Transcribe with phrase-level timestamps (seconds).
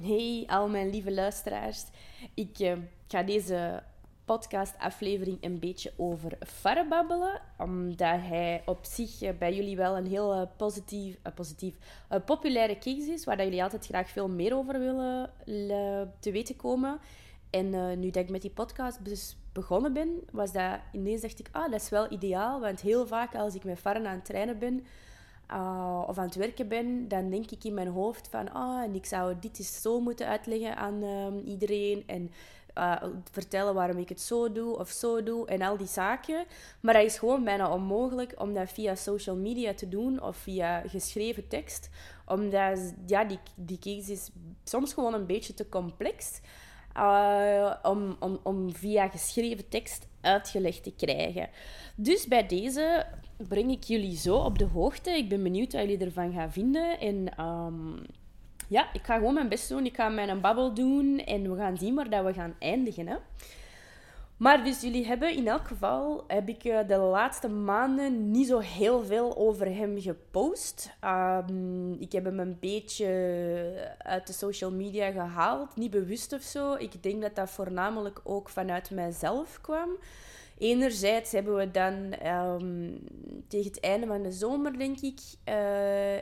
[0.00, 1.84] Hey, al mijn lieve luisteraars.
[2.34, 2.72] Ik uh,
[3.08, 3.82] ga deze
[4.24, 7.40] podcastaflevering een beetje over Farre babbelen.
[7.58, 11.74] Omdat hij op zich uh, bij jullie wel een heel uh, positief, positief
[12.24, 13.24] populaire case is.
[13.24, 15.30] Waar dat jullie altijd graag veel meer over willen
[16.20, 16.98] te weten komen.
[17.50, 18.98] En nu dat ik met die podcast
[19.52, 22.60] begonnen ben, was dat ineens dacht ik, ah, dat is wel ideaal.
[22.60, 24.84] Want heel vaak als ik met Farren aan het trainen ben
[25.54, 29.06] uh, of aan het werken ben, dan denk ik in mijn hoofd van, ah, ik
[29.06, 32.02] zou dit eens zo moeten uitleggen aan um, iedereen.
[32.06, 32.30] En
[32.78, 36.44] uh, vertellen waarom ik het zo doe of zo doe en al die zaken.
[36.80, 40.80] Maar dat is gewoon bijna onmogelijk om dat via social media te doen of via
[40.80, 41.88] geschreven tekst.
[42.26, 44.30] Omdat ja, die, die case is
[44.64, 46.40] soms gewoon een beetje te complex.
[46.96, 51.48] Uh, om, om, om via geschreven tekst uitgelegd te krijgen.
[51.96, 53.06] Dus bij deze
[53.48, 55.10] breng ik jullie zo op de hoogte.
[55.10, 57.00] Ik ben benieuwd wat jullie ervan gaan vinden.
[57.00, 58.02] En um,
[58.68, 59.86] ja, ik ga gewoon mijn best doen.
[59.86, 63.06] Ik ga mijn babbel doen en we gaan zien waar dat we gaan eindigen.
[63.06, 63.16] Hè.
[64.36, 68.58] Maar dus jullie hebben in elk geval, heb ik eh, de laatste maanden niet zo
[68.58, 70.90] heel veel over hem gepost.
[71.04, 73.06] Um, ik heb hem een beetje
[73.98, 76.74] uit de social media gehaald, niet bewust of zo.
[76.74, 79.90] Ik denk dat dat voornamelijk ook vanuit mijzelf kwam.
[80.58, 82.98] Enerzijds hebben we dan um,
[83.48, 85.54] tegen het einde van de zomer, denk ik, uh,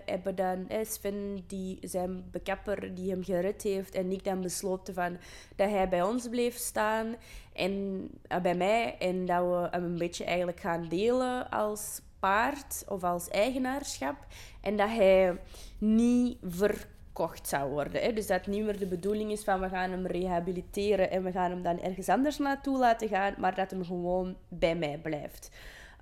[0.07, 4.95] hebben dan eh, Sven, die zijn bekapper, die hem gered heeft, en ik dan besloten
[4.95, 5.17] van,
[5.57, 7.17] dat hij bij ons bleef staan
[7.55, 8.97] en uh, bij mij.
[8.99, 14.17] En dat we hem een beetje eigenlijk gaan delen als paard of als eigenaarschap.
[14.61, 15.39] En dat hij
[15.79, 18.03] niet ver gekocht zou worden.
[18.03, 18.13] Hè.
[18.13, 21.51] Dus dat niet meer de bedoeling is van we gaan hem rehabiliteren en we gaan
[21.51, 25.51] hem dan ergens anders naartoe laten gaan, maar dat hem gewoon bij mij blijft.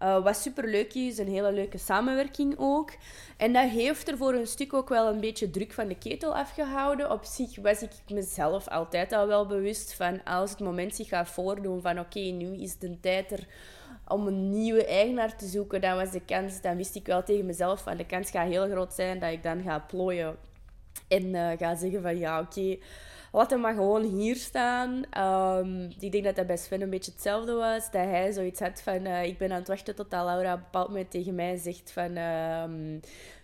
[0.03, 2.91] Uh, wat superleuk is, een hele leuke samenwerking ook.
[3.37, 6.37] En dat heeft er voor een stuk ook wel een beetje druk van de ketel
[6.37, 7.11] afgehouden.
[7.11, 11.29] Op zich was ik mezelf altijd al wel bewust van als het moment zich gaat
[11.29, 13.47] voordoen van oké, nu is de tijd er
[14.09, 17.47] om een nieuwe eigenaar te zoeken, dan was de kans, dan wist ik wel tegen
[17.47, 20.37] mezelf van de kans gaat heel groot zijn dat ik dan ga plooien
[21.09, 22.77] en uh, ga zeggen van ja, oké,
[23.33, 25.03] laat hem maar gewoon hier staan.
[25.19, 27.91] Um, ik denk dat dat bij Sven een beetje hetzelfde was.
[27.91, 30.65] Dat hij zoiets had van, uh, ik ben aan het wachten tot Laura op een
[30.65, 32.17] bepaald moment tegen mij zegt van...
[32.17, 32.65] Uh,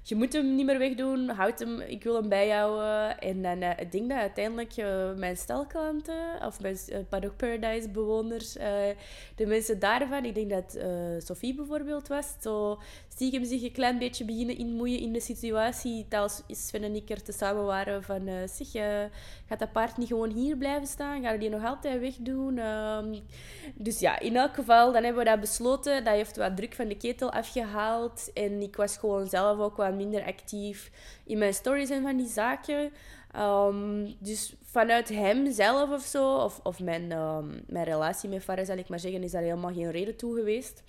[0.09, 3.19] je moet hem niet meer wegdoen, houd hem, ik wil hem bijhouden.
[3.19, 8.53] En dan, ik denk dat uiteindelijk uh, mijn stelklanten, of mijn uh, Paradise bewoners,
[9.35, 10.79] de mensen daarvan, ik denk dat
[11.19, 12.79] Sophie bijvoorbeeld was, zo
[13.09, 16.07] stiekem zich een klein beetje beginnen inmoeien in de situatie.
[16.11, 18.69] Als Sven en ik er tezamen waren van, zeg,
[19.47, 21.23] gaat dat paard niet gewoon hier blijven staan?
[21.23, 22.59] Gaan we die nog altijd wegdoen?
[22.59, 23.21] Um,
[23.75, 26.05] dus ja, in elk geval, dan hebben we dat besloten.
[26.05, 28.31] Dat heeft wat druk van de ketel afgehaald.
[28.35, 30.91] En ik was gewoon zelf ook minder actief
[31.25, 32.93] in mijn stories en van die zaken.
[33.37, 38.67] Um, dus vanuit hem zelf of zo, of, of mijn, um, mijn relatie met Farah,
[38.67, 40.83] zal ik maar zeggen, is daar helemaal geen reden toe geweest.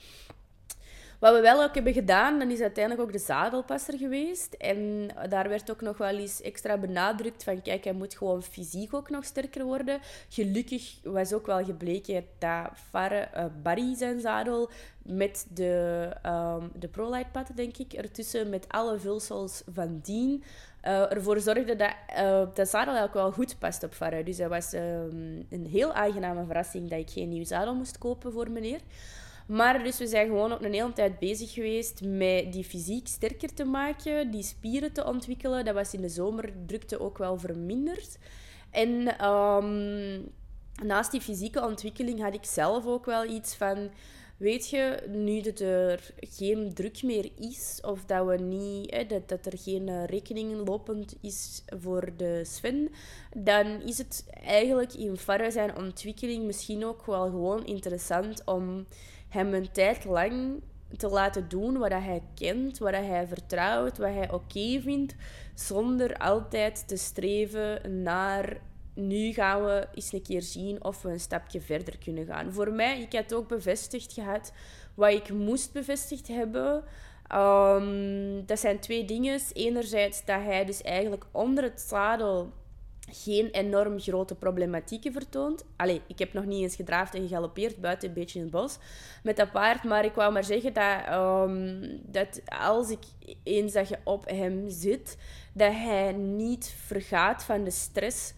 [1.20, 4.54] Wat we wel ook hebben gedaan, dan is uiteindelijk ook de zadelpasser geweest.
[4.54, 8.94] En daar werd ook nog wel eens extra benadrukt van kijk, hij moet gewoon fysiek
[8.94, 10.00] ook nog sterker worden.
[10.30, 14.70] Gelukkig was ook wel gebleken dat Farre, uh, Barry zijn zadel
[15.04, 20.44] met de, um, de ProLight denk ik, ertussen met alle vulsels van dien,
[20.84, 24.24] uh, ervoor zorgde dat uh, de zadel eigenlijk wel goed past op Farre.
[24.24, 28.32] Dus dat was um, een heel aangename verrassing dat ik geen nieuw zadel moest kopen
[28.32, 28.80] voor meneer.
[29.48, 33.54] Maar dus we zijn gewoon ook een hele tijd bezig geweest met die fysiek sterker
[33.54, 35.66] te maken, die spieren te ontwikkelen.
[35.66, 38.18] Dat was in de zomer drukte ook wel verminderd.
[38.72, 40.32] En um,
[40.84, 43.90] naast die fysieke ontwikkeling had ik zelf ook wel iets van...
[44.38, 49.30] Weet je, nu dat er geen druk meer is, of dat, we niet, hè, dat,
[49.30, 52.90] dat er geen eh, rekening lopend is voor de Sven,
[53.38, 58.88] dan is het eigenlijk in verre zijn ontwikkeling misschien ook wel gewoon interessant om
[59.30, 60.62] hem een tijd lang
[60.98, 65.16] te laten doen wat hij kent, wat hij vertrouwt, wat hij oké vindt,
[65.54, 68.58] zonder altijd te streven naar
[68.94, 72.54] nu gaan we eens een keer zien of we een stapje verder kunnen gaan.
[72.54, 74.54] Voor mij, ik had ook bevestigd gehad
[74.94, 76.84] wat ik moest bevestigd hebben.
[77.36, 79.40] Um, dat zijn twee dingen.
[79.54, 82.52] Enerzijds dat hij dus eigenlijk onder het zadel
[83.12, 85.66] geen enorm grote problematieken vertoont.
[85.76, 88.78] Allee, ik heb nog niet eens gedraafd en gegalopeerd buiten een beetje in het bos
[89.24, 89.84] met dat paard.
[89.84, 93.04] Maar ik wou maar zeggen dat, um, dat als ik
[93.44, 95.18] eens dat je op hem zit,
[95.54, 98.34] dat hij niet vergaat van de stress.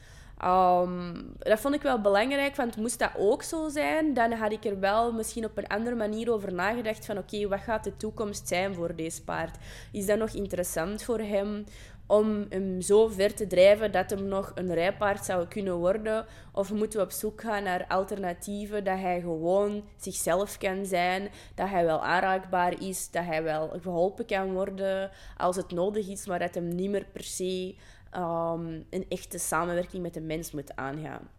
[0.46, 4.66] Um, dat vond ik wel belangrijk, want moest dat ook zo zijn, dan had ik
[4.66, 8.48] er wel misschien op een andere manier over nagedacht van oké, wat gaat de toekomst
[8.48, 9.58] zijn voor deze paard?
[9.92, 11.66] Is dat nog interessant voor hem?
[12.10, 16.26] Om hem zo ver te drijven dat hem nog een rijpaard zou kunnen worden?
[16.54, 21.70] Of moeten we op zoek gaan naar alternatieven, dat hij gewoon zichzelf kan zijn, dat
[21.70, 26.40] hij wel aanraakbaar is, dat hij wel geholpen kan worden als het nodig is, maar
[26.40, 27.76] dat hem niet meer per se
[28.18, 31.30] um, een echte samenwerking met de mens moet aangaan.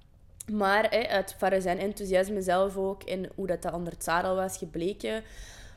[0.52, 4.56] Maar hè, uit zijn enthousiasme zelf ook en hoe dat, dat onder het zadel was
[4.56, 5.22] gebleken,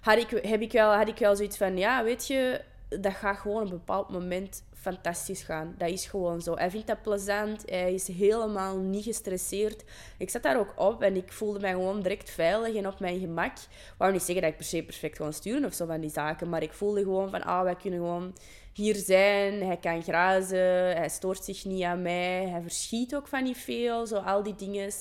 [0.02, 2.62] had ik, heb ik wel, had ik wel zoiets van, ja, weet je,
[3.00, 5.76] dat gaat gewoon op een bepaald moment fantastisch gaan.
[5.78, 6.56] Dat is gewoon zo.
[6.56, 7.64] Hij vindt dat plezant.
[7.66, 9.84] Hij is helemaal niet gestresseerd.
[10.18, 13.20] Ik zat daar ook op en ik voelde mij gewoon direct veilig en op mijn
[13.20, 13.58] gemak.
[13.58, 16.10] Ik wou niet zeggen dat ik per se perfect kon sturen of zo van die
[16.10, 18.34] zaken, maar ik voelde gewoon van, ah, wij kunnen gewoon
[18.74, 19.64] hier zijn.
[19.64, 20.96] Hij kan grazen.
[20.98, 22.48] Hij stoort zich niet aan mij.
[22.48, 24.08] Hij verschiet ook van niet veel.
[24.08, 24.92] Zo al die dingen.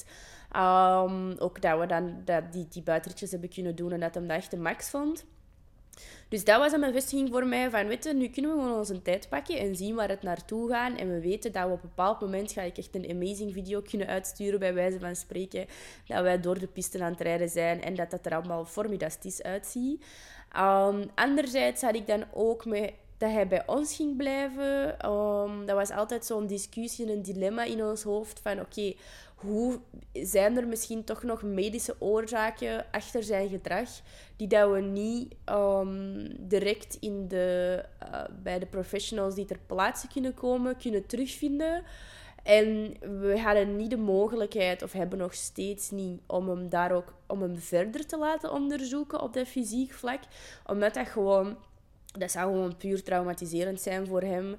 [0.57, 2.83] Um, ook dat we dan dat die, die
[3.31, 5.25] hebben kunnen doen en dat hem dat echt de max vond.
[6.29, 9.29] Dus dat was een bevestiging voor mij van, weet nu kunnen we gewoon onze tijd
[9.29, 10.99] pakken en zien waar het naartoe gaat.
[10.99, 13.81] En we weten dat we op een bepaald moment ga ik echt een amazing video
[13.81, 15.67] kunnen uitsturen, bij wijze van spreken.
[16.07, 19.43] Dat wij door de piste aan het rijden zijn en dat dat er allemaal formidastisch
[19.43, 20.05] uitziet.
[20.57, 25.07] Um, anderzijds had ik dan ook met dat hij bij ons ging blijven.
[25.11, 28.95] Um, dat was altijd zo'n discussie en een dilemma in ons hoofd van oké,
[29.43, 29.81] hoe
[30.13, 33.89] zijn er misschien toch nog medische oorzaken achter zijn gedrag
[34.37, 40.09] die dat we niet um, direct in de, uh, bij de professionals die ter plaatse
[40.09, 41.83] kunnen komen, kunnen terugvinden.
[42.43, 47.15] En we hadden niet de mogelijkheid, of hebben nog steeds niet, om hem daar ook
[47.27, 50.21] om hem verder te laten onderzoeken op dat fysiek vlak.
[50.67, 51.57] Omdat dat gewoon
[52.19, 54.57] dat zou gewoon puur traumatiserend zijn voor hem.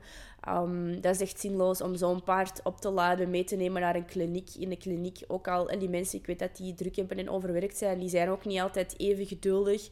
[0.49, 3.95] Um, dat is echt zinloos om zo'n paard op te laden, mee te nemen naar
[3.95, 4.49] een kliniek.
[4.59, 7.29] In de kliniek ook al, en die mensen, ik weet dat die druk hebben en
[7.29, 9.89] overwerkt zijn, die zijn ook niet altijd even geduldig.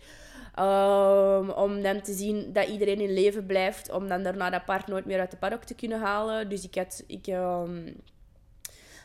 [0.59, 4.87] Um, om dan te zien dat iedereen in leven blijft, om dan daarna dat paard
[4.87, 6.49] nooit meer uit de paddock te kunnen halen.
[6.49, 7.95] Dus ik had, ik, um,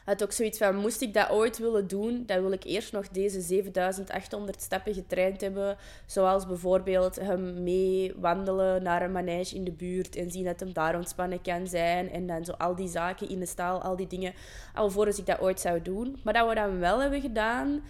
[0.07, 3.09] had ook zoiets van, moest ik dat ooit willen doen, dan wil ik eerst nog
[3.09, 5.77] deze 7800 stappen getraind hebben.
[6.07, 10.73] Zoals bijvoorbeeld hem mee wandelen naar een manege in de buurt en zien dat hem
[10.73, 12.11] daar ontspannen kan zijn.
[12.11, 14.35] En dan zo al die zaken in de staal, al die dingen,
[14.75, 16.21] alvorens ik dat ooit zou doen.
[16.25, 17.83] Maar dat we dat wel hebben gedaan...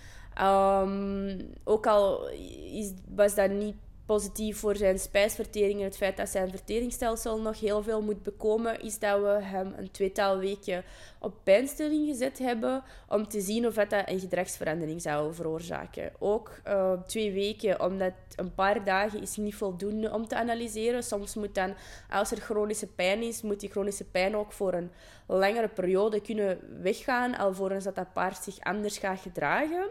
[0.42, 2.28] Um, ook al
[2.72, 3.74] is, was dat niet
[4.06, 8.80] positief voor zijn spijsvertering en het feit dat zijn verteringsstelsel nog heel veel moet bekomen,
[8.80, 10.84] is dat we hem een tweetal weken
[11.18, 16.12] op pijnstilling gezet hebben om te zien of dat een gedragsverandering zou veroorzaken.
[16.18, 21.02] Ook uh, twee weken, omdat een paar dagen is niet voldoende om te analyseren.
[21.02, 21.74] Soms moet dan,
[22.10, 24.90] als er chronische pijn is, moet die chronische pijn ook voor een
[25.26, 29.90] langere periode kunnen weggaan, alvorens dat dat paard zich anders gaat gedragen.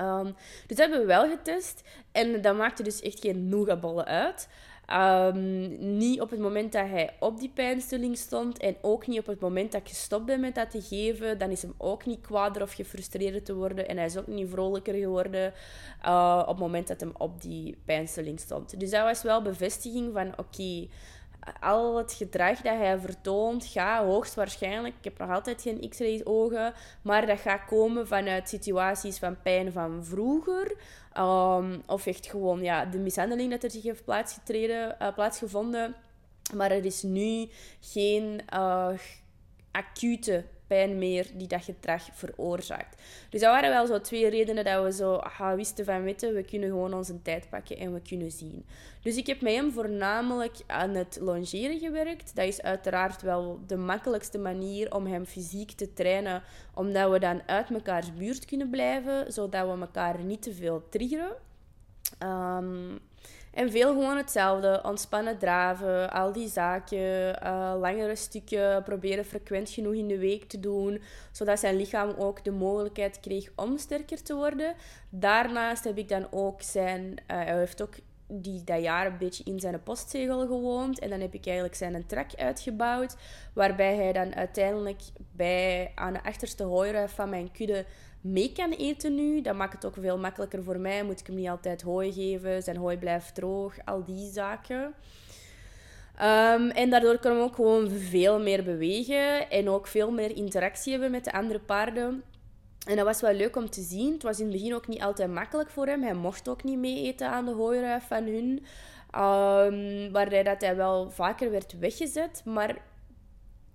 [0.00, 0.34] Um,
[0.66, 1.82] dus dat hebben we wel getest.
[2.12, 4.48] En dat maakte dus echt geen nougatballen uit.
[4.92, 9.26] Um, niet op het moment dat hij op die pijnstilling stond en ook niet op
[9.26, 11.38] het moment dat ik gestopt ben met dat te geven.
[11.38, 14.50] Dan is hem ook niet kwader of gefrustreerd te worden en hij is ook niet
[14.50, 15.52] vrolijker geworden
[16.06, 18.80] uh, op het moment dat hem op die pijnstilling stond.
[18.80, 20.88] Dus dat was wel bevestiging van oké,
[21.60, 26.72] al het gedrag dat hij vertoont gaat hoogstwaarschijnlijk, ik heb nog altijd geen x-ray ogen,
[27.02, 30.76] maar dat gaat komen vanuit situaties van pijn van vroeger.
[31.18, 35.94] Um, of echt gewoon ja, de mishandeling dat er zich heeft plaatsgetreden, uh, plaatsgevonden.
[36.54, 37.48] Maar er is nu
[37.80, 38.88] geen uh,
[39.70, 43.02] acute pijn meer die dat gedrag veroorzaakt.
[43.30, 46.42] Dus dat waren wel zo twee redenen dat we zo aha, wisten van weten, we
[46.42, 48.64] kunnen gewoon onze tijd pakken en we kunnen zien.
[49.02, 52.36] Dus ik heb met hem voornamelijk aan het longeren gewerkt.
[52.36, 56.42] Dat is uiteraard wel de makkelijkste manier om hem fysiek te trainen,
[56.74, 61.32] omdat we dan uit mekaars buurt kunnen blijven, zodat we elkaar niet te veel triggeren.
[62.22, 62.98] Um,
[63.52, 64.80] en veel gewoon hetzelfde.
[64.82, 66.98] Ontspannen draven, al die zaken.
[67.44, 71.02] Uh, langere stukken proberen frequent genoeg in de week te doen.
[71.32, 74.74] Zodat zijn lichaam ook de mogelijkheid kreeg om sterker te worden.
[75.08, 77.02] Daarnaast heb ik dan ook zijn...
[77.02, 77.94] Uh, hij heeft ook
[78.28, 80.98] die dat jaar een beetje in zijn postzegel gewoond.
[80.98, 83.16] En dan heb ik eigenlijk zijn trak uitgebouwd.
[83.52, 85.00] Waarbij hij dan uiteindelijk
[85.32, 87.84] bij, aan de achterste hooiruif van mijn kudde
[88.20, 89.40] mee kan eten nu.
[89.40, 91.04] Dat maakt het ook veel makkelijker voor mij.
[91.04, 92.62] Moet ik hem niet altijd hooi geven.
[92.62, 93.74] Zijn hooi blijft droog.
[93.84, 94.94] Al die zaken.
[96.22, 99.50] Um, en daardoor kunnen we ook gewoon veel meer bewegen.
[99.50, 102.22] En ook veel meer interactie hebben met de andere paarden.
[102.86, 104.12] En dat was wel leuk om te zien.
[104.12, 106.02] Het was in het begin ook niet altijd makkelijk voor hem.
[106.02, 108.64] Hij mocht ook niet mee eten aan de hooiruif van hun.
[109.14, 112.42] Um, waarbij dat hij wel vaker werd weggezet.
[112.44, 112.76] Maar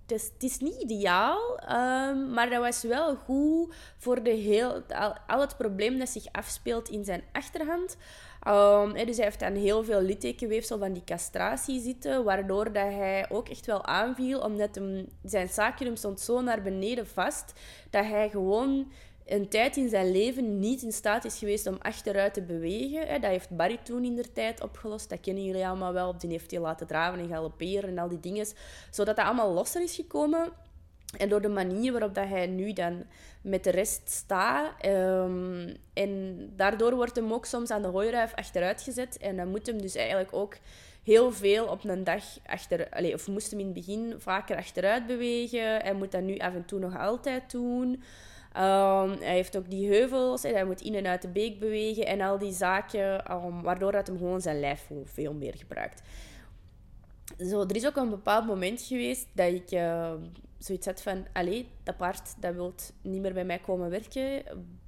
[0.06, 5.40] het is, niet ideaal, um, maar dat was wel goed voor de heel, al, al,
[5.40, 7.96] het probleem dat zich afspeelt in zijn achterhand.
[8.48, 13.26] Um, dus hij heeft dan heel veel littekenweefsel van die castratie zitten, waardoor dat hij
[13.30, 14.80] ook echt wel aanviel, omdat
[15.22, 17.52] zijn sacrum stond zo naar beneden vast,
[17.90, 18.92] dat hij gewoon
[19.26, 23.20] een tijd in zijn leven niet in staat is geweest om achteruit te bewegen.
[23.20, 25.08] Dat heeft Barry toen in tijd opgelost.
[25.08, 26.18] Dat kennen jullie allemaal wel.
[26.18, 28.46] Die heeft hij laten draven en galopperen en al die dingen.
[28.90, 30.52] Zodat dat allemaal losser is gekomen.
[31.16, 33.04] En door de manier waarop dat hij nu dan
[33.42, 34.86] met de rest staat.
[34.86, 39.18] Um, en daardoor wordt hem ook soms aan de hooiruif achteruit gezet.
[39.18, 40.56] En dan moet hem dus eigenlijk ook
[41.02, 42.88] heel veel op een dag achter...
[42.90, 45.80] Allez, of moest hem in het begin vaker achteruit bewegen.
[45.80, 48.02] Hij moet dat nu af en toe nog altijd doen.
[48.56, 52.06] Um, hij heeft ook die heuvels, en hij moet in en uit de beek bewegen
[52.06, 56.02] en al die zaken, um, waardoor dat hem gewoon zijn lijf veel meer gebruikt.
[57.38, 59.70] Zo, er is ook een bepaald moment geweest dat ik
[60.64, 64.42] zoiets had van, allee, dat paard dat wil niet meer bij mij komen werken.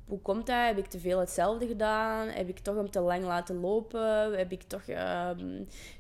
[0.06, 0.66] Hoe komt dat?
[0.66, 2.28] Heb ik te veel hetzelfde gedaan?
[2.28, 4.38] Heb ik toch hem te lang laten lopen?
[4.38, 5.30] Heb ik toch uh,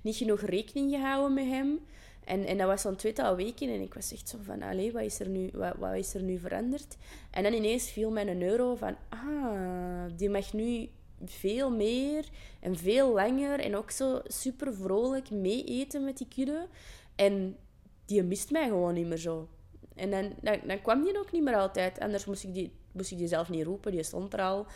[0.00, 1.80] niet genoeg rekening gehouden met hem?
[2.24, 5.02] En, en dat was zo'n tweetal weken en ik was echt zo van, allee, wat
[5.02, 6.96] is er nu, wat, wat is er nu veranderd?
[7.30, 10.88] En dan ineens viel mij een euro van, ah, die mag nu
[11.24, 12.24] veel meer
[12.60, 16.66] en veel langer en ook zo super vrolijk mee eten met die kudde.
[17.14, 17.56] En
[18.06, 19.48] die mist mij gewoon niet meer zo.
[19.96, 20.32] En dan,
[20.66, 22.00] dan, kwam die ook niet meer altijd.
[22.00, 24.66] Anders moest ik die, moest ik die zelf niet roepen, die stond er al.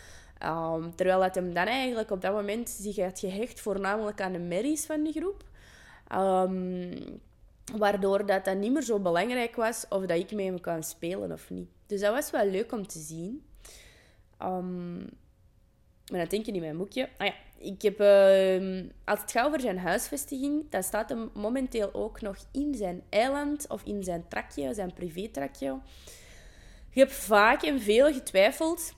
[0.43, 4.39] Um, terwijl het hem dan eigenlijk op dat moment zich had gehecht voornamelijk aan de
[4.39, 5.43] merries van de groep.
[6.15, 7.21] Um,
[7.77, 11.31] Waardoor dat, dat niet meer zo belangrijk was of dat ik met hem kan spelen
[11.31, 11.69] of niet.
[11.85, 13.43] Dus dat was wel leuk om te zien.
[14.41, 14.97] Um,
[16.11, 17.09] maar dat denk je in mijn boekje.
[17.17, 21.93] Ah ja, ik heb, uh, als het gaat over zijn huisvestiging, dan staat hem momenteel
[21.93, 25.79] ook nog in zijn eiland of in zijn trakje, zijn privétrakje.
[26.89, 28.93] Je hebt vaak en veel getwijfeld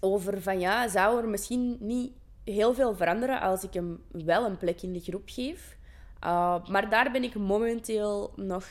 [0.00, 2.12] over van ja, zou er misschien niet
[2.44, 5.76] heel veel veranderen als ik hem wel een plek in de groep geef.
[6.24, 8.66] Uh, maar daar ben ik momenteel nog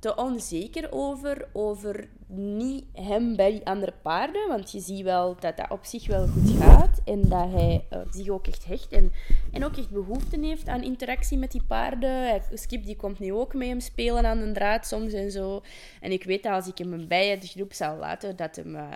[0.00, 1.48] te onzeker over.
[1.52, 4.48] Over niet hem bij die andere paarden.
[4.48, 7.00] Want je ziet wel dat dat op zich wel goed gaat.
[7.04, 8.92] En dat hij uh, zich ook echt hecht.
[8.92, 9.12] En,
[9.52, 12.42] en ook echt behoefte heeft aan interactie met die paarden.
[12.52, 15.62] Skip die komt nu ook met hem spelen aan de draad soms en zo.
[16.00, 18.88] En ik weet dat als ik hem bij de groep zou laten, dat hem uh,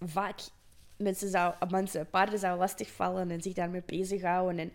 [0.00, 0.40] vaak
[0.96, 4.58] mensen, zou, mensen, paarden zou lastigvallen en zich daarmee bezighouden.
[4.58, 4.72] En,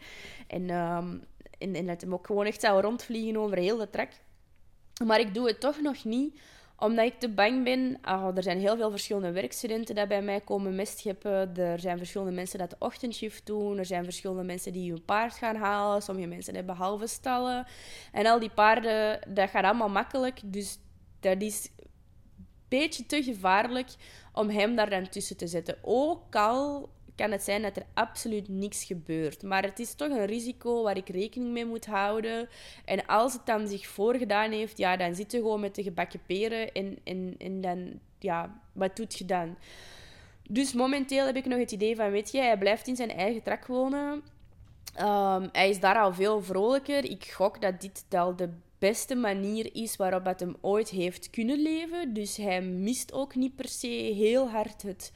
[0.47, 1.23] en um,
[1.59, 4.09] en, en dat hem ook gewoon echt zou rondvliegen over heel de trek.
[5.05, 6.39] Maar ik doe het toch nog niet,
[6.77, 7.99] omdat ik te bang ben.
[8.05, 11.55] Oh, er zijn heel veel verschillende werkstudenten die bij mij komen mestscheppen.
[11.57, 13.77] Er zijn verschillende mensen die de ochtendshift doen.
[13.77, 16.01] Er zijn verschillende mensen die hun paard gaan halen.
[16.01, 17.65] Sommige mensen hebben halve stallen.
[18.11, 20.41] En al die paarden, dat gaat allemaal makkelijk.
[20.45, 20.79] Dus
[21.19, 23.89] dat is een beetje te gevaarlijk
[24.33, 25.77] om hem daar dan tussen te zetten.
[25.81, 26.89] Ook al
[27.19, 29.43] kan het zijn dat er absoluut niks gebeurt.
[29.43, 32.49] Maar het is toch een risico waar ik rekening mee moet houden.
[32.85, 36.19] En als het dan zich voorgedaan heeft, ja, dan zit je gewoon met de gebakken
[36.25, 36.71] peren.
[36.71, 39.57] En, en, en dan, ja, wat doet je dan?
[40.49, 43.43] Dus momenteel heb ik nog het idee van, weet je, hij blijft in zijn eigen
[43.43, 44.23] trak wonen.
[44.95, 47.03] Ehm, hij is daar al veel vrolijker.
[47.03, 51.61] Ik gok dat dit al de beste manier is waarop het hem ooit heeft kunnen
[51.61, 52.13] leven.
[52.13, 55.11] Dus hij mist ook niet per se heel hard het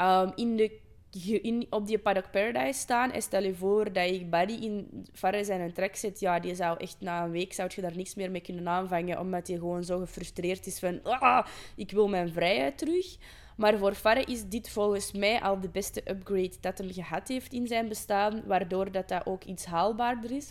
[0.00, 0.84] um, in de
[1.24, 5.48] in, op die Paddock Paradise staan en stel je voor dat ik Buddy in Farres
[5.48, 8.14] en een trek zet, ja, die zou echt na een week zou je daar niks
[8.14, 11.46] meer mee kunnen aanvangen, omdat hij gewoon zo gefrustreerd is van, ah,
[11.76, 13.16] ik wil mijn vrijheid terug.
[13.56, 17.52] Maar voor Farre is dit volgens mij al de beste upgrade dat hem gehad heeft
[17.52, 20.50] in zijn bestaan, waardoor dat, dat ook iets haalbaarder is.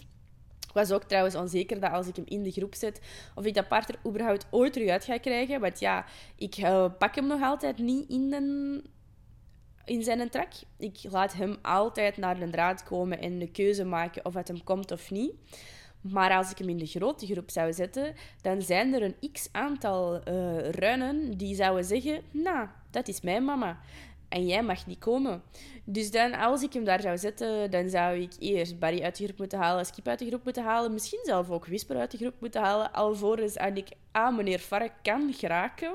[0.68, 3.02] Ik was ook trouwens onzeker dat als ik hem in de groep zet,
[3.36, 5.60] of ik dat paard er überhaupt ooit terug uit ga krijgen.
[5.60, 6.06] Want ja,
[6.36, 8.84] ik uh, pak hem nog altijd niet in een
[9.86, 10.52] in zijn trak.
[10.78, 14.64] Ik laat hem altijd naar de draad komen en de keuze maken of het hem
[14.64, 15.34] komt of niet.
[16.02, 19.50] Maar als ik hem in de grote groep zou zetten, dan zijn er een x
[19.52, 23.80] aantal uh, ruinen die zouden zeggen: Nou, dat is mijn mama.
[24.30, 25.42] En jij mag niet komen.
[25.84, 29.24] Dus dan, als ik hem daar zou zetten, dan zou ik eerst Barry uit de
[29.24, 32.18] groep moeten halen, Skip uit de groep moeten halen, misschien zelf ook Whisper uit de
[32.18, 35.94] groep moeten halen, alvorens ik aan meneer Vark kan geraken.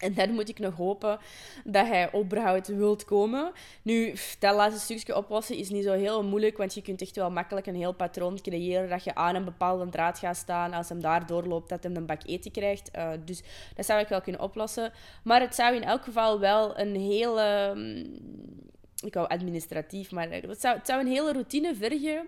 [0.00, 1.18] En dan moet ik nog hopen
[1.64, 3.52] dat hij überhaupt wilt komen.
[3.82, 7.30] Nu, dat laatste stukje oplossen is niet zo heel moeilijk, want je kunt echt wel
[7.30, 10.72] makkelijk een heel patroon creëren dat je aan een bepaalde draad gaat staan.
[10.72, 12.90] Als hem daar doorloopt, dat hem een bak eten krijgt.
[12.96, 13.42] Uh, dus
[13.74, 14.92] dat zou ik wel kunnen oplossen.
[15.22, 17.72] Maar het zou in elk geval wel een hele...
[17.74, 18.04] Mm,
[19.04, 22.26] ik wou administratief, maar het zou, het zou een hele routine vergen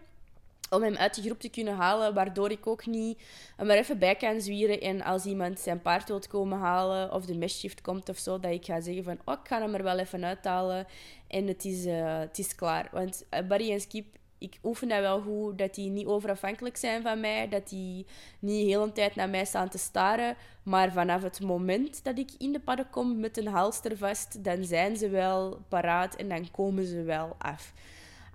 [0.71, 3.23] om hem uit die groep te kunnen halen, waardoor ik ook niet
[3.57, 4.81] hem er even bij kan zwieren.
[4.81, 8.53] En als iemand zijn paard wilt komen halen of de mestshift komt of zo, dat
[8.53, 10.87] ik ga zeggen van, oh, ik ga hem er wel even uithalen
[11.29, 12.89] en het is, uh, het is klaar.
[12.93, 14.07] Want uh, Barry en Skip,
[14.39, 18.07] ik oefen dat wel goed, dat die niet overafhankelijk zijn van mij, dat die
[18.39, 20.37] niet de hele tijd naar mij staan te staren.
[20.63, 24.65] Maar vanaf het moment dat ik in de padden kom met een halster vast, dan
[24.65, 27.73] zijn ze wel paraat en dan komen ze wel af.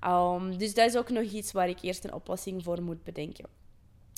[0.06, 3.46] Um, dus dat is ook nog iets waar ik eerst een oplossing voor moet bedenken.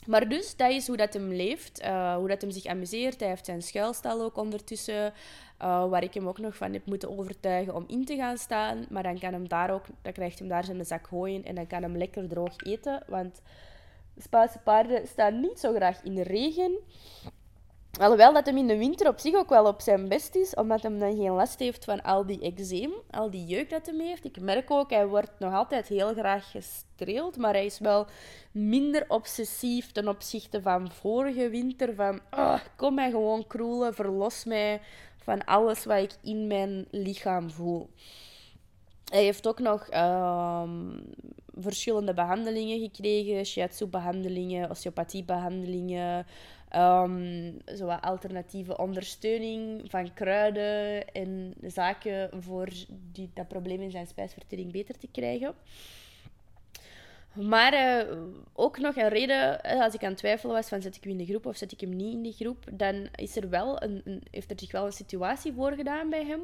[0.06, 3.20] Maar dus, dat is hoe dat hem leeft, uh, hoe dat hem zich amuseert.
[3.20, 5.14] Hij heeft zijn schuilstal ook ondertussen,
[5.62, 8.86] uh, waar ik hem ook nog van heb moeten overtuigen om in te gaan staan.
[8.90, 11.68] Maar dan, kan hem daar ook, dan krijgt hem daar zijn zak gooien en dan
[11.68, 13.04] kan hem lekker droog eten.
[13.08, 13.42] Want
[14.18, 16.78] Spaanse paarden staan niet zo graag in de regen.
[18.00, 20.82] Alhoewel dat hem in de winter op zich ook wel op zijn best is, omdat
[20.82, 24.26] hij dan geen last heeft van al die eczeem, al die jeuk dat hij heeft.
[24.26, 28.06] Ik merk ook, hij wordt nog altijd heel graag gestreeld, maar hij is wel
[28.52, 31.96] minder obsessief ten opzichte van vorige winter.
[31.96, 34.82] Van, oh, kom mij gewoon kroelen, verlos mij
[35.24, 37.90] van alles wat ik in mijn lichaam voel.
[39.12, 41.00] Hij heeft ook nog ehm,
[41.58, 46.26] verschillende behandelingen gekregen, shiatsu-behandelingen, osteopathie-behandelingen,
[46.76, 52.68] Um, zo alternatieve ondersteuning van kruiden en zaken voor
[53.12, 55.56] die, dat probleem in zijn spijsvertering beter te krijgen.
[57.34, 58.18] Maar uh,
[58.54, 61.12] ook nog een reden, eh, als ik aan het twijfelen was van zet ik hem
[61.12, 63.84] in de groep of zet ik hem niet in de groep, dan is er wel
[63.84, 66.42] een, heeft er zich wel een situatie voorgedaan bij hem.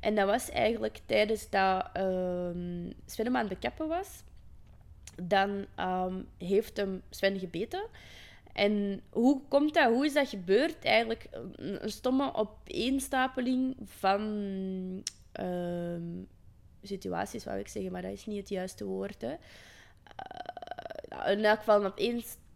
[0.00, 2.48] En dat was eigenlijk tijdens dat uh,
[3.06, 4.22] Sven aan de kappen was.
[5.22, 7.82] Dan um, heeft hem Sven gebeten.
[8.56, 9.92] En hoe komt dat?
[9.92, 10.84] Hoe is dat gebeurd?
[10.84, 14.22] Eigenlijk een stomme opeenstapeling van
[15.40, 15.96] uh,
[16.82, 19.20] situaties, wou ik zeggen, maar dat is niet het juiste woord.
[19.20, 19.34] Hè.
[21.12, 21.94] Uh, in elk geval een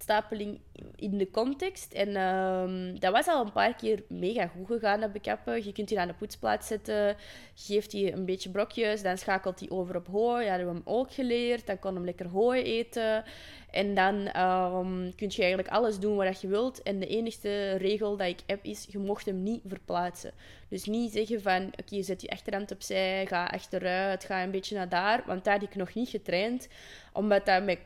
[0.01, 0.61] opeenstapeling
[0.97, 1.93] in de context.
[1.93, 5.65] En uh, dat was al een paar keer mega goed gegaan, dat bekappen.
[5.65, 7.17] Je kunt die aan de poetsplaats zetten,
[7.55, 10.47] geeft hij een beetje brokjes, dan schakelt hij over op hooi.
[10.47, 11.67] Dat hebben we hem ook geleerd.
[11.67, 13.25] Dan kon hem lekker hooi eten.
[13.71, 16.83] En dan um, kun je eigenlijk alles doen wat je wilt.
[16.83, 20.33] En de enige regel dat ik heb is, je mocht hem niet verplaatsen.
[20.69, 24.77] Dus niet zeggen van, oké, okay, zet je achterhand opzij, ga achteruit, ga een beetje
[24.77, 25.23] naar daar.
[25.27, 26.69] Want daar had ik nog niet getraind.
[27.13, 27.79] Omdat dat met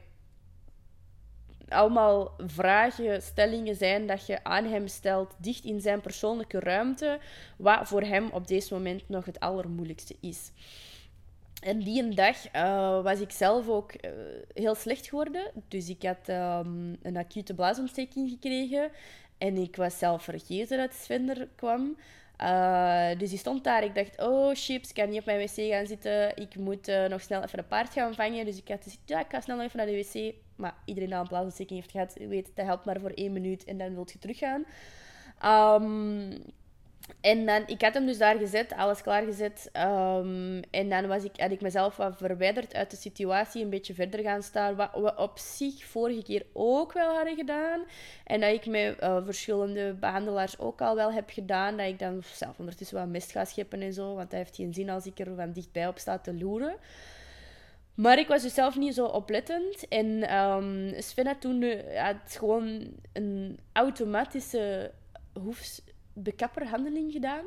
[1.74, 7.18] allemaal vragen, stellingen zijn dat je aan hem stelt, dicht in zijn persoonlijke ruimte,
[7.56, 10.50] wat voor hem op deze moment nog het allermoeilijkste is.
[11.64, 14.10] En die een dag uh, was ik zelf ook uh,
[14.54, 15.50] heel slecht geworden.
[15.68, 18.90] Dus ik had um, een acute blaasontsteking gekregen.
[19.38, 21.96] En ik was zelf vergeten dat Sven er kwam.
[22.42, 23.84] Uh, dus die stond daar.
[23.84, 26.36] Ik dacht, oh chips, ik kan niet op mijn wc gaan zitten.
[26.36, 28.44] Ik moet nog snel even een paard gaan vangen.
[28.44, 30.34] Dus ik had gezegd, ja, ik ga snel even naar de wc.
[30.56, 33.64] Maar iedereen die een blaasontsteking heeft gehad, weet, dat helpt maar voor één minuut.
[33.64, 34.64] En dan wilt je teruggaan.
[35.82, 36.42] Um,
[37.20, 39.70] en dan, ik had hem dus daar gezet, alles klaargezet.
[39.72, 43.94] Um, en dan was ik, had ik mezelf wat verwijderd uit de situatie, een beetje
[43.94, 44.76] verder gaan staan.
[44.76, 47.80] Wat we op zich vorige keer ook wel hadden gedaan.
[48.24, 51.76] En dat ik met uh, verschillende behandelaars ook al wel heb gedaan.
[51.76, 54.14] Dat ik dan zelf ondertussen wat mist ga scheppen en zo.
[54.14, 56.76] Want dat heeft geen zin als ik er van dichtbij op sta te loeren.
[57.94, 59.88] Maar ik was dus zelf niet zo oplettend.
[59.88, 61.80] En um, Sven had toen
[62.24, 64.92] gewoon een automatische
[65.32, 65.82] hoefs
[66.14, 67.44] bekapperhandeling gedaan.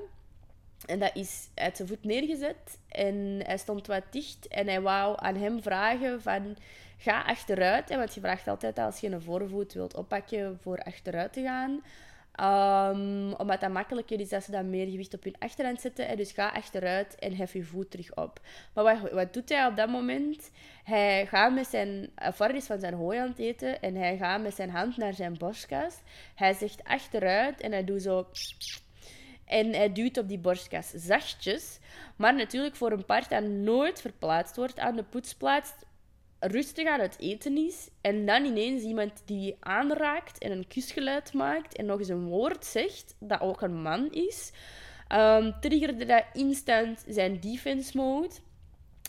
[0.86, 5.16] En dat is uit zijn voet neergezet en hij stond wat dicht en hij wou
[5.20, 6.58] aan hem vragen van
[6.98, 7.90] ga achteruit.
[7.90, 11.82] Want je vraagt altijd als je een voorvoet wilt oppakken voor achteruit te gaan.
[12.42, 16.18] Um, omdat dat makkelijker is als ze dan meer gewicht op hun achterhand zetten.
[16.18, 18.40] Dus ga achteruit en hef je voet terug op.
[18.74, 20.52] Maar wat, wat doet hij op dat moment?
[20.84, 22.10] Hij gaat met zijn...
[22.34, 25.14] Far is van zijn hooi aan het eten en hij gaat met zijn hand naar
[25.14, 25.96] zijn borstkas.
[26.36, 28.28] Hij zegt achteruit en hij doet zo...
[29.46, 31.80] En hij duwt op die borstkas zachtjes.
[32.16, 35.74] Maar natuurlijk voor een paard dat nooit verplaatst wordt aan de poetsplaats,
[36.40, 41.76] rustig aan het eten is en dan ineens iemand die aanraakt en een kusgeluid maakt
[41.76, 44.52] en nog eens een woord zegt dat ook een man is,
[45.16, 48.30] um, triggerde dat instant zijn defense mode.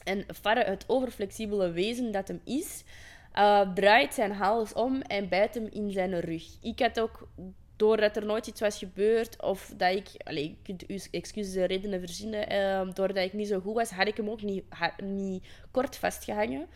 [0.04, 2.84] En Farre, het overflexibele wezen dat hem is,
[3.34, 6.56] uh, draait zijn hals om en bijt hem in zijn rug.
[6.60, 7.28] Ik had ook
[7.76, 12.52] doordat er nooit iets was gebeurd of dat ik, allez, je kunt excuses redenen verzinnen,
[12.52, 14.64] uh, doordat ik niet zo goed was, had ik hem ook niet,
[15.02, 16.66] niet kort vastgehangen.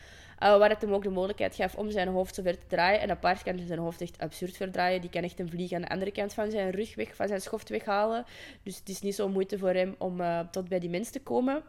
[0.43, 3.01] Uh, waar het hem ook de mogelijkheid gaf om zijn hoofd zo ver te draaien.
[3.01, 5.01] En apart kan zijn hoofd echt absurd verdraaien.
[5.01, 7.41] Die kan echt een vlieg aan de andere kant van zijn rug weg, van zijn
[7.41, 8.25] schoft weghalen.
[8.63, 11.21] Dus het is niet zo moeite voor hem om uh, tot bij die mens te
[11.21, 11.63] komen.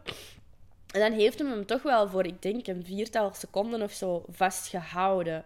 [0.90, 4.24] En dan heeft hem hem toch wel voor, ik denk, een viertal seconden of zo
[4.28, 5.44] vastgehouden.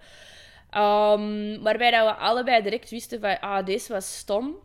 [0.76, 4.56] Um, waarbij dat we allebei direct wisten van, ah, deze was stom.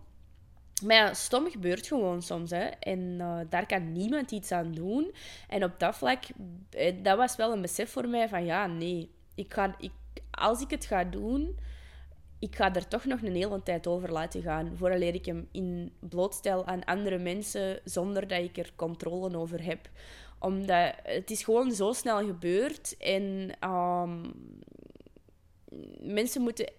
[0.83, 2.49] Maar stom gebeurt gewoon soms.
[2.49, 2.65] Hè.
[2.65, 5.13] En uh, daar kan niemand iets aan doen.
[5.47, 6.23] En op dat vlak,
[6.69, 9.11] eh, dat was wel een besef voor mij van, ja, nee.
[9.35, 9.91] Ik ga, ik,
[10.31, 11.59] als ik het ga doen,
[12.39, 14.71] ik ga er toch nog een hele tijd over laten gaan.
[14.75, 19.89] Vooraleer ik hem in blootstel aan andere mensen, zonder dat ik er controle over heb
[20.43, 22.97] omdat het is gewoon zo snel gebeurd.
[22.97, 24.33] En um,
[25.99, 26.71] mensen moeten,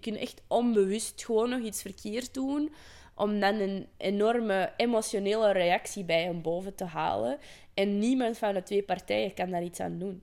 [0.00, 2.72] kunnen echt onbewust gewoon nog iets verkeerd doen.
[3.14, 7.38] Om dan een enorme emotionele reactie bij hem boven te halen.
[7.74, 10.22] En niemand van de twee partijen kan daar iets aan doen.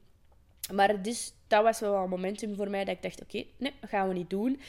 [0.74, 3.90] Maar dus, dat was wel een momentum voor mij dat ik dacht: oké, nee, dat
[3.90, 4.60] gaan we niet doen.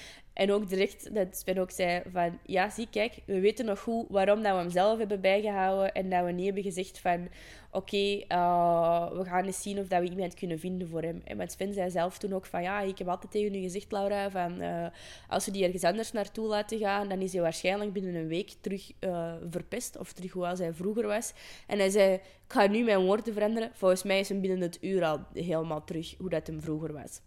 [0.41, 2.39] En ook direct dat Sven ook zei van...
[2.47, 5.93] Ja, zie, kijk, we weten nog goed waarom dat we hem zelf hebben bijgehouden.
[5.93, 7.29] En dat we niet hebben gezegd van...
[7.71, 11.21] Oké, uh, we gaan eens zien of dat we iemand kunnen vinden voor hem.
[11.25, 12.63] En met Sven zei zelf toen ook van...
[12.63, 14.63] Ja, ik heb altijd tegen u gezegd, Laura, van...
[14.63, 14.87] Uh,
[15.29, 18.53] als we die ergens anders naartoe laten gaan, dan is hij waarschijnlijk binnen een week
[18.61, 19.99] terug uh, verpest.
[19.99, 21.33] Of terug zoals hij vroeger was.
[21.67, 22.13] En hij zei...
[22.15, 23.71] Ik ga nu mijn woorden veranderen.
[23.75, 27.21] Volgens mij is hem binnen het uur al helemaal terug hoe dat hem vroeger was.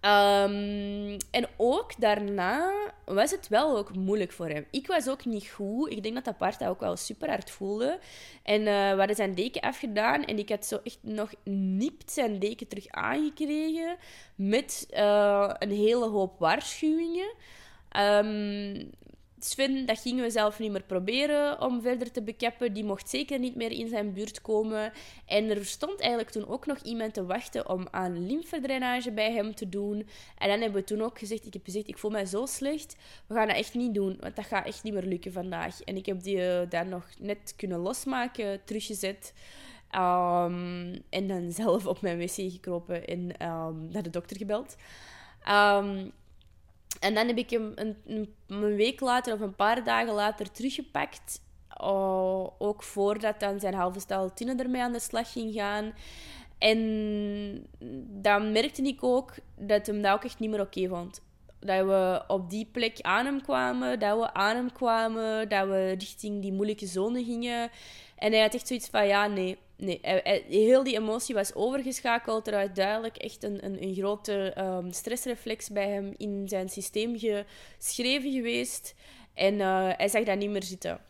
[0.00, 2.72] Um, en ook daarna
[3.04, 4.66] was het wel ook moeilijk voor hem.
[4.70, 5.90] Ik was ook niet goed.
[5.90, 7.98] Ik denk dat dat dat ook wel super hard voelde.
[8.42, 12.38] En uh, we hadden zijn deken afgedaan en ik had zo echt nog nipt zijn
[12.38, 13.96] deken terug aangekregen
[14.34, 17.34] met uh, een hele hoop waarschuwingen.
[17.96, 18.90] Um,
[19.40, 22.72] Sven, dat gingen we zelf niet meer proberen om verder te bekappen.
[22.72, 24.92] Die mocht zeker niet meer in zijn buurt komen.
[25.26, 29.54] En er stond eigenlijk toen ook nog iemand te wachten om aan lymfedrainage bij hem
[29.54, 30.08] te doen.
[30.38, 32.96] En dan hebben we toen ook gezegd, ik heb gezegd, ik voel mij zo slecht.
[33.26, 35.80] We gaan dat echt niet doen, want dat gaat echt niet meer lukken vandaag.
[35.80, 39.32] En ik heb die uh, daar nog net kunnen losmaken, teruggezet.
[39.94, 44.76] Um, en dan zelf op mijn wc gekropen en um, naar de dokter gebeld.
[45.48, 46.12] Um,
[47.00, 47.96] en dan heb ik hem een,
[48.46, 51.40] een, week later of een paar dagen later teruggepakt.
[51.80, 55.92] Uh, ook voordat dan zijn halve stel Tine ermee aan de slag ging gaan.
[56.58, 57.66] En
[58.22, 61.22] dan merkte ik ook dat hem dat ook echt niet meer oké vond.
[61.60, 65.94] Dat we op die plek aan hem kwamen, dat we aan hem kwamen, dat we
[65.98, 67.70] richting die moeilijke zone gingen.
[68.16, 70.00] En hij had echt zoiets van, ja, nee, nee,
[70.48, 72.46] heel die emotie was overgeschakeld.
[72.46, 77.18] Er was duidelijk echt een, een, een grote um, stressreflex bij hem in zijn systeem
[77.18, 78.94] geschreven geweest.
[79.34, 81.00] En uh, hij zag dat niet meer zitten.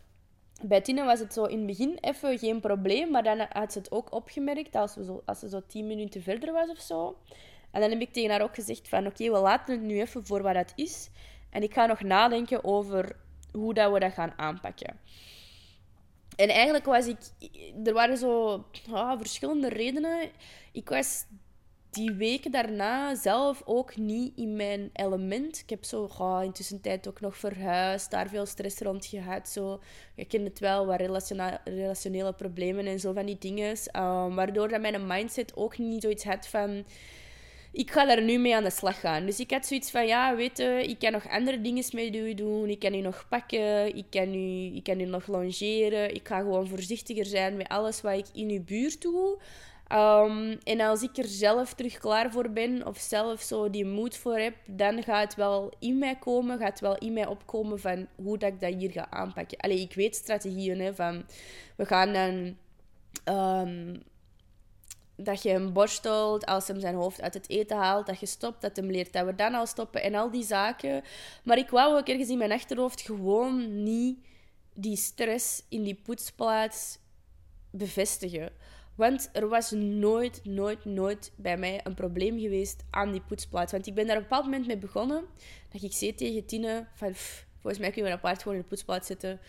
[0.63, 3.79] Bij Tine was het zo in het begin even geen probleem, maar dan had ze
[3.79, 7.17] het ook opgemerkt als, we zo, als ze zo tien minuten verder was of zo.
[7.71, 10.25] En dan heb ik tegen haar ook gezegd van oké, we laten het nu even
[10.25, 11.09] voor wat het is.
[11.49, 13.15] En ik ga nog nadenken over
[13.51, 14.99] hoe dat we dat gaan aanpakken.
[16.39, 17.17] En eigenlijk was ik...
[17.83, 20.29] Er waren zo ah, verschillende redenen.
[20.71, 21.25] Ik was
[21.89, 25.59] die weken daarna zelf ook niet in mijn element.
[25.59, 26.09] Ik heb zo
[26.43, 29.49] intussen tijd ook nog verhuisd, daar veel stress rond gehad.
[29.49, 29.79] Zo.
[30.15, 30.99] Je kent het wel, wat
[31.63, 33.77] relationele problemen en zo van die dingen.
[33.95, 36.85] Um, waardoor dat mijn mindset ook niet zoiets had van
[37.71, 39.25] ik ga daar nu mee aan de slag gaan.
[39.25, 42.33] Dus ik had zoiets van, ja, weet je, ik kan nog andere dingen met u
[42.33, 42.69] doen.
[42.69, 46.15] Ik kan u nog pakken, ik kan u, ik kan u nog longeren.
[46.15, 49.37] Ik ga gewoon voorzichtiger zijn met alles wat ik in uw buurt doe.
[49.93, 54.17] Um, en als ik er zelf terug klaar voor ben, of zelf zo die moed
[54.17, 57.79] voor heb, dan gaat het wel in mij komen, gaat het wel in mij opkomen
[57.79, 59.57] van hoe dat ik dat hier ga aanpakken.
[59.57, 61.25] Allee, ik weet strategieën, hè, van
[61.75, 62.57] we gaan dan...
[63.35, 64.01] Um,
[65.23, 68.61] dat je hem borstelt als hem zijn hoofd uit het eten haalt, dat je stopt,
[68.61, 71.03] dat hem leert dat we dan al stoppen en al die zaken.
[71.43, 74.17] Maar ik wou ook ergens in mijn achterhoofd gewoon niet
[74.73, 76.97] die stress in die poetsplaats
[77.71, 78.51] bevestigen.
[78.95, 83.71] Want er was nooit, nooit, nooit bij mij een probleem geweest aan die poetsplaats.
[83.71, 85.25] Want ik ben daar op een bepaald moment mee begonnen.
[85.71, 87.13] Dat ik zei tegen Tine van...
[87.59, 89.39] volgens mij kunnen we een paard gewoon in de poetsplaats zetten.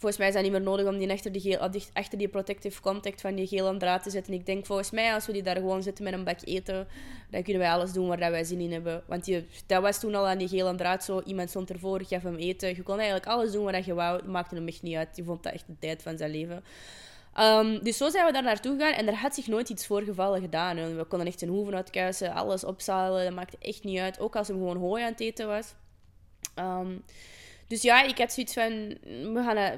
[0.00, 1.58] Volgens mij is dat niet meer nodig om die achter die, geel,
[1.92, 4.32] achter die protective contact van die gele draad te zetten.
[4.32, 6.88] Ik denk volgens mij, als we die daar gewoon zetten met een bak eten,
[7.30, 9.02] dan kunnen wij alles doen waar wij zin in hebben.
[9.06, 11.22] Want die, dat was toen al aan die gele draad zo.
[11.24, 12.68] Iemand stond ervoor, gaf hem eten.
[12.68, 14.16] Je kon eigenlijk alles doen wat je wou.
[14.16, 15.16] Het maakte hem echt niet uit.
[15.16, 16.64] Je vond dat echt de tijd van zijn leven.
[17.40, 20.40] Um, dus zo zijn we daar naartoe gegaan en er had zich nooit iets voorgevallen
[20.40, 20.96] gedaan.
[20.96, 23.24] We konden echt zijn hoeven uitkuisen, alles opzalen.
[23.24, 24.20] Dat maakte echt niet uit.
[24.20, 25.74] Ook als hem gewoon hooi aan het eten was.
[26.58, 27.02] Um,
[27.70, 28.88] dus ja, ik had zoiets van,
[29.34, 29.74] we gaan dat,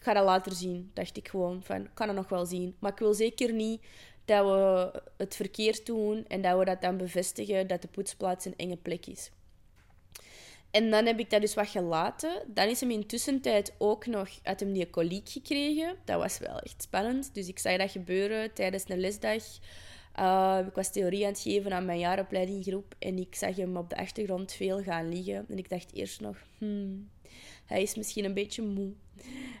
[0.00, 0.90] ik later zien.
[0.94, 2.76] Dacht ik gewoon van, ik kan het nog wel zien.
[2.78, 3.82] Maar ik wil zeker niet
[4.24, 8.56] dat we het verkeerd doen en dat we dat dan bevestigen dat de poetsplaats een
[8.56, 9.30] enge plek is.
[10.70, 12.42] En dan heb ik dat dus wat gelaten.
[12.46, 15.96] Dan is hem intussen tijd ook nog uit hem die koliek gekregen.
[16.04, 17.34] Dat was wel echt spannend.
[17.34, 19.42] Dus ik zag dat gebeuren tijdens een lesdag.
[20.20, 23.90] Uh, ik was theorie aan het geven aan mijn jaaropleidinggroep en ik zag hem op
[23.90, 25.46] de achtergrond veel gaan liggen.
[25.48, 27.08] En ik dacht eerst nog, hmm,
[27.66, 28.92] hij is misschien een beetje moe.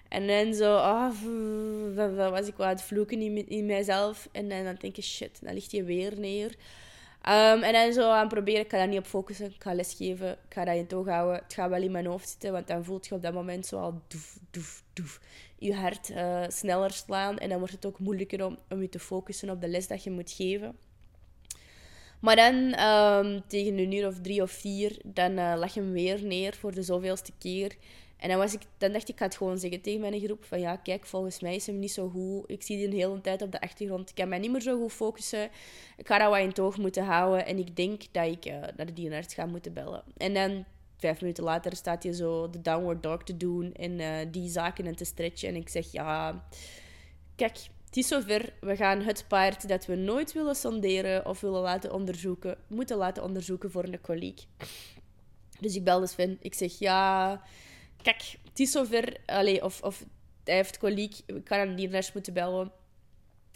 [0.08, 1.10] En dan zo, oh,
[1.94, 4.28] dan was ik wat het vloeken in, in mijzelf.
[4.32, 6.54] En dan, denk ik, shit, dan ligt hij weer neer.
[7.28, 10.32] Um, en dan zo aan proberen, ik ga daar niet op focussen, ik ga lesgeven,
[10.32, 11.42] ik ga dat in toog houden.
[11.42, 13.78] Het gaat wel in mijn hoofd zitten, want dan voelt je op dat moment zo
[13.78, 15.20] al doef, doef, doef.
[15.58, 18.98] Je hart uh, sneller slaan en dan wordt het ook moeilijker om, om je te
[18.98, 20.76] focussen op de les dat je moet geven.
[22.20, 26.24] Maar dan, um, tegen een uur of drie of vier, dan uh, lag hem weer
[26.24, 27.76] neer voor de zoveelste keer.
[28.16, 30.44] En dan, was ik, dan dacht ik, ik ga het gewoon zeggen tegen mijn groep.
[30.44, 32.50] Van ja, kijk, volgens mij is hem niet zo goed.
[32.50, 34.08] Ik zie die een hele tijd op de achtergrond.
[34.08, 35.50] Ik kan mij niet meer zo goed focussen.
[35.96, 37.46] Ik ga dat wat in toog moeten houden.
[37.46, 40.02] En ik denk dat ik uh, naar de dierenarts ga moeten bellen.
[40.16, 40.64] En dan,
[40.96, 43.72] vijf minuten later, staat hij zo de downward dog te doen.
[43.72, 45.48] En uh, die zaken en te stretchen.
[45.48, 46.44] En ik zeg, ja,
[47.34, 47.58] kijk,
[47.96, 48.52] het is zover.
[48.60, 53.22] We gaan het paard dat we nooit willen sonderen of willen laten onderzoeken, moeten laten
[53.22, 54.40] onderzoeken voor een koliek.
[55.60, 56.36] Dus ik bel dus Sven.
[56.40, 57.42] Ik zeg, ja
[58.02, 59.16] kijk, het is zover.
[59.26, 60.04] Allee, of, of
[60.44, 61.16] hij heeft koliek.
[61.26, 62.72] Ik kan aan een dierenarts moeten bellen.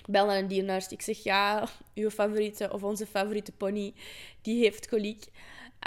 [0.06, 0.88] Bel naar een dierenarts.
[0.88, 3.94] Ik zeg, ja, uw favoriete of onze favoriete pony,
[4.42, 5.24] die heeft koliek.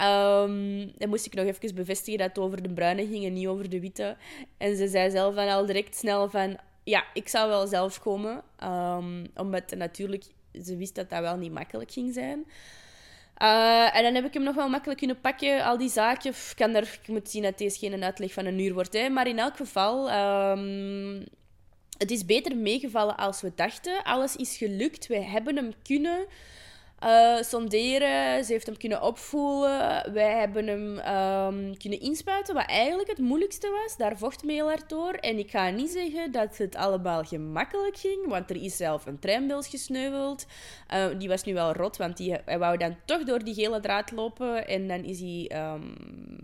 [0.02, 3.48] Um, dan moest ik nog even bevestigen dat het over de bruine ging en niet
[3.48, 4.18] over de witte.
[4.58, 6.58] En ze zei zelf al direct snel van...
[6.84, 8.44] Ja, ik zou wel zelf komen.
[8.64, 10.24] Um, omdat natuurlijk...
[10.64, 12.46] Ze wist dat dat wel niet makkelijk ging zijn.
[13.42, 16.32] Uh, en dan heb ik hem nog wel makkelijk kunnen pakken, al die zaken.
[16.32, 18.94] Ik, kan er, ik moet zien dat deze geen uitleg van een uur wordt.
[18.94, 19.10] Hè.
[19.10, 20.12] Maar in elk geval,
[20.52, 21.26] um,
[21.98, 24.04] het is beter meegevallen als we dachten.
[24.04, 25.08] Alles is gelukt.
[25.08, 26.26] We hebben hem kunnen
[27.04, 28.44] uh, sonderen.
[28.46, 30.14] Ze heeft hem kunnen opvoelen.
[30.14, 33.98] Wij hebben hem um, kunnen inspuiten, wat eigenlijk het moeilijkste was.
[33.98, 35.14] Daar vocht hard door.
[35.14, 39.20] En ik ga niet zeggen dat het allemaal gemakkelijk ging, want er is zelf een
[39.20, 40.46] treinbils gesneuveld.
[40.94, 43.80] Uh, die was nu wel rot, want die, hij wou dan toch door die gele
[43.80, 45.96] draad lopen en dan is hij um,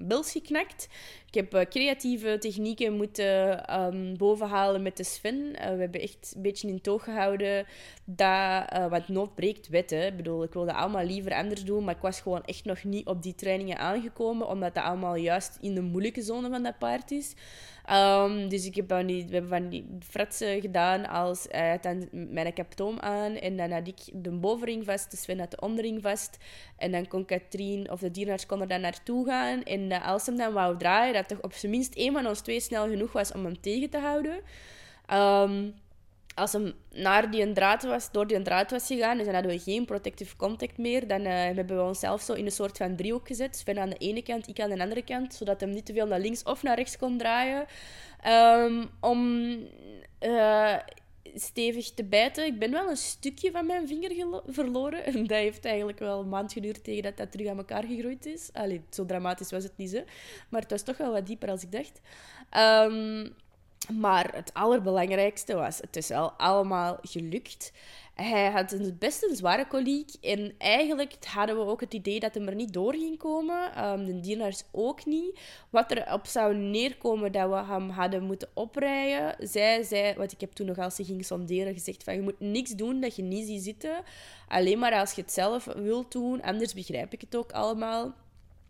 [0.08, 0.88] bils geknakt.
[1.28, 5.52] Ik heb uh, creatieve technieken moeten um, bovenhalen met de Sven.
[5.52, 7.65] We hebben echt een beetje in toog gehouden
[8.06, 9.89] dat, want nood breekt wet.
[9.89, 10.06] Hè.
[10.06, 13.08] Ik bedoel, ik wilde allemaal liever anders doen, maar ik was gewoon echt nog niet
[13.08, 17.12] op die trainingen aangekomen, omdat dat allemaal juist in de moeilijke zone van dat paard
[17.12, 17.34] is.
[17.92, 22.08] Um, dus ik heb van die, we hebben van die fratsen gedaan als had dan
[22.12, 26.02] mijn kaptoom aan en dan had ik de bovenring vast, de Sven had de onderring
[26.02, 26.38] vast.
[26.78, 29.64] En dan kon Katrien of de dierenarts kon er dan naartoe gaan.
[29.64, 32.40] En uh, als hem dan wou draaien, dat toch op zijn minst één van ons
[32.40, 34.42] twee snel genoeg was om hem tegen te houden.
[35.14, 35.74] Um,
[36.36, 39.60] als hem naar die draad was, door die draad was gegaan, dus dan hadden we
[39.60, 43.28] geen protective contact meer, dan uh, hebben we onszelf zo in een soort van driehoek
[43.28, 43.56] gezet.
[43.56, 46.08] Sven aan de ene kant, ik aan de andere kant, zodat hem niet te veel
[46.08, 47.65] naar links of naar rechts kon draaien.
[48.28, 49.50] Um, om
[50.22, 50.76] uh,
[51.36, 52.46] stevig te bijten.
[52.46, 55.06] Ik ben wel een stukje van mijn vinger verloren.
[55.06, 58.26] En dat heeft eigenlijk wel een maand geduurd tegen dat dat terug aan elkaar gegroeid
[58.26, 58.50] is.
[58.54, 60.04] Allee, zo dramatisch was het niet, zo.
[60.50, 62.02] Maar het was toch wel wat dieper als ik dacht.
[62.58, 63.36] Um,
[63.88, 67.72] maar het allerbelangrijkste was, het is wel allemaal gelukt.
[68.13, 70.10] Hij had het best een zware koliek.
[70.22, 73.89] En eigenlijk hadden we ook het idee dat hij er niet door ging komen.
[73.89, 75.39] Um, de dienaars ook niet.
[75.70, 79.48] Wat er op zou neerkomen dat we hem hadden moeten oprijden.
[79.48, 82.39] Zij zei, wat ik heb toen nog als ze ging sonderen, gezegd van je moet
[82.39, 84.04] niks doen dat je niet ziet zitten.
[84.48, 86.42] Alleen maar als je het zelf wilt doen.
[86.42, 88.13] Anders begrijp ik het ook allemaal.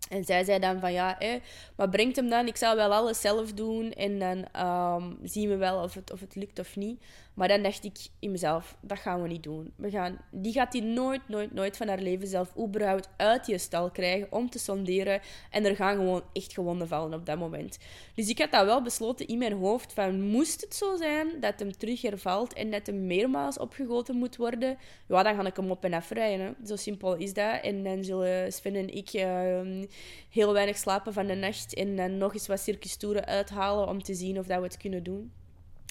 [0.10, 1.40] En zij zei dan van ja, hé,
[1.76, 2.48] maar brengt hem dan?
[2.48, 6.20] Ik zal wel alles zelf doen en dan um, zien we wel of het, of
[6.20, 7.02] het lukt of niet.
[7.40, 9.74] Maar dan dacht ik in mezelf, dat gaan we niet doen.
[9.76, 13.58] We gaan, die gaat die nooit, nooit, nooit van haar leven zelf überhaupt uit je
[13.58, 15.22] stal krijgen om te sonderen.
[15.50, 17.78] En er gaan gewoon echt gewonden vallen op dat moment.
[18.16, 21.60] Dus ik had dat wel besloten in mijn hoofd van, moest het zo zijn dat
[21.60, 25.72] hem terug hervalt en dat hem meermaals opgegoten moet worden, ja, dan ga ik hem
[25.72, 26.56] op en af rijden.
[26.66, 27.62] Zo simpel is dat.
[27.62, 29.86] En dan zullen Sven en ik uh,
[30.30, 34.14] heel weinig slapen van de nacht en nog eens wat circus toeren uithalen om te
[34.14, 35.32] zien of dat we het kunnen doen.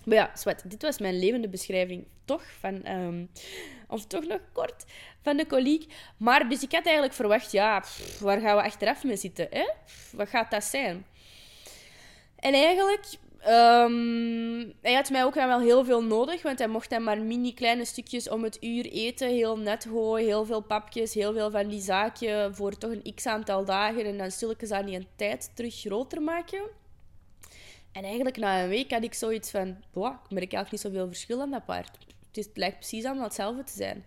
[0.09, 2.87] Maar ja, zwart, dit was mijn levende beschrijving toch van...
[2.89, 3.31] Um,
[3.89, 4.85] of toch nog kort
[5.23, 5.93] van de koliek.
[6.17, 7.85] Maar dus ik had eigenlijk verwacht, ja,
[8.21, 9.47] waar gaan we achteraf mee zitten?
[9.51, 9.69] Hè?
[10.13, 11.07] wat gaat dat zijn?
[12.37, 13.05] En eigenlijk...
[13.49, 17.55] Um, hij had mij ook wel heel veel nodig, want hij mocht dan maar mini
[17.55, 19.29] kleine stukjes om het uur eten.
[19.29, 23.27] Heel net gooien, heel veel papjes, heel veel van die zaakjes voor toch een x
[23.27, 24.05] aantal dagen.
[24.05, 26.78] En dan stilletjes aan die tijd terug groter maken.
[27.93, 31.41] En eigenlijk na een week had ik zoiets van, boah, ik eigenlijk niet zoveel verschil
[31.41, 31.99] aan dat paard.
[32.27, 34.05] Het, is, lijkt precies allemaal hetzelfde te zijn.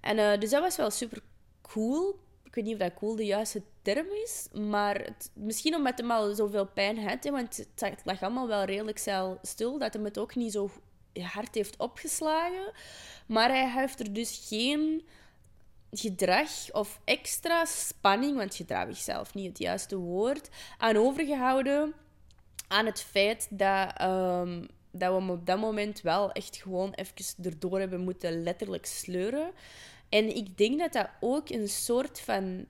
[0.00, 1.22] En uh, dus dat was wel super
[1.62, 2.18] cool.
[2.44, 6.08] ik weet niet of dat cool de juiste term is, maar het, misschien omdat hij
[6.08, 8.98] al zoveel pijn had, want het lag allemaal wel redelijk
[9.42, 10.70] stil, dat hij het ook niet zo
[11.12, 12.72] hard heeft opgeslagen.
[13.26, 15.06] Maar hij heeft er dus geen
[15.90, 21.94] gedrag of extra spanning, want gedrag is zelf niet het juiste woord, aan overgehouden
[22.70, 27.44] aan het feit dat, ehm, dat we hem op dat moment wel echt gewoon even
[27.44, 29.52] erdoor hebben moeten letterlijk sleuren.
[30.08, 32.66] En ik denk dat dat ook een soort van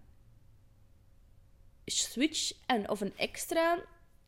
[1.85, 3.79] switch en, of een extra.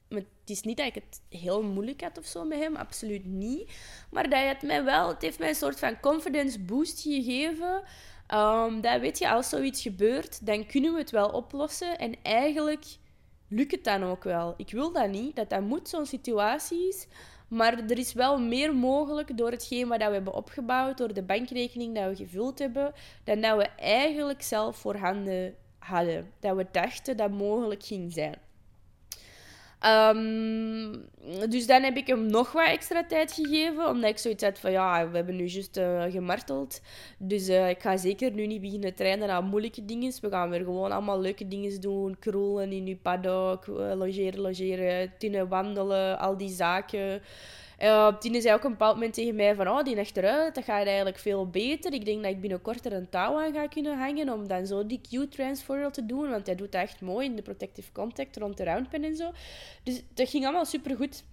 [0.08, 3.70] Het is niet dat ik het heel moeilijk had of zo met hem, absoluut niet.
[4.10, 7.82] Maar dat het mij wel, het heeft mij een soort van confidence boost gegeven.
[8.28, 11.98] Um, dat weet je, als zoiets gebeurt, dan kunnen we het wel oplossen.
[11.98, 12.84] En eigenlijk
[13.52, 14.54] lukt het dan ook wel.
[14.56, 17.06] Ik wil dat niet, dat dat moet zo'n situatie is.
[17.48, 21.94] Maar er is wel meer mogelijk door hetgeen wat we hebben opgebouwd, door de bankrekening
[21.94, 22.92] dat we gevuld hebben,
[23.24, 26.30] dan dat we eigenlijk zelf voorhanden hadden.
[26.40, 28.38] Dat we dachten dat mogelijk ging zijn.
[29.82, 30.92] Ehm,
[31.48, 34.72] dus dan heb ik hem nog wat extra tijd gegeven, omdat ik zoiets had van
[34.72, 36.80] ja, we hebben nu juist uh, gemarteld.
[37.18, 40.12] Dus uh, ik ga zeker nu niet beginnen trainen aan moeilijke dingen.
[40.20, 42.18] We gaan weer gewoon allemaal leuke dingen doen.
[42.18, 47.22] Kroelen in uw paddock, uh, logeren, logeren, tinnen, wandelen, al die zaken.
[47.82, 50.86] Uh, Tine zei ook een bepaald moment tegen mij van, oh, die eruit, dat gaat
[50.86, 51.92] eigenlijk veel beter.
[51.92, 54.86] Ik denk dat ik binnenkort er een touw aan ga kunnen hangen om dan zo
[54.86, 58.56] die Q-transfer te doen, want hij doet dat echt mooi in de protective contact rond
[58.56, 59.30] de roundpen en zo.
[59.82, 61.24] Dus dat ging allemaal super goed.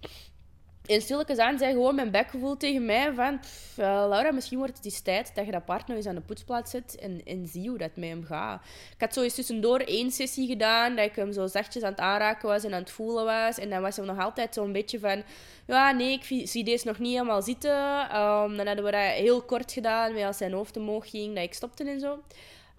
[0.86, 3.32] En stilletjes aan zei gewoon mijn bekgevoel tegen mij van...
[3.32, 6.20] Uh, Laura, misschien wordt het eens tijd dat je dat paard nog eens aan de
[6.20, 8.62] poetsplaats zet en, en zie hoe dat met hem gaat.
[8.94, 12.00] Ik had zo eens tussendoor één sessie gedaan, dat ik hem zo zachtjes aan het
[12.00, 13.58] aanraken was en aan het voelen was.
[13.58, 15.22] En dan was hij nog altijd zo'n beetje van...
[15.66, 17.76] Ja, nee, ik zie deze nog niet helemaal zitten.
[18.16, 21.54] Um, dan hadden we dat heel kort gedaan, als zijn hoofd omhoog ging, dat ik
[21.54, 22.12] stopte en zo.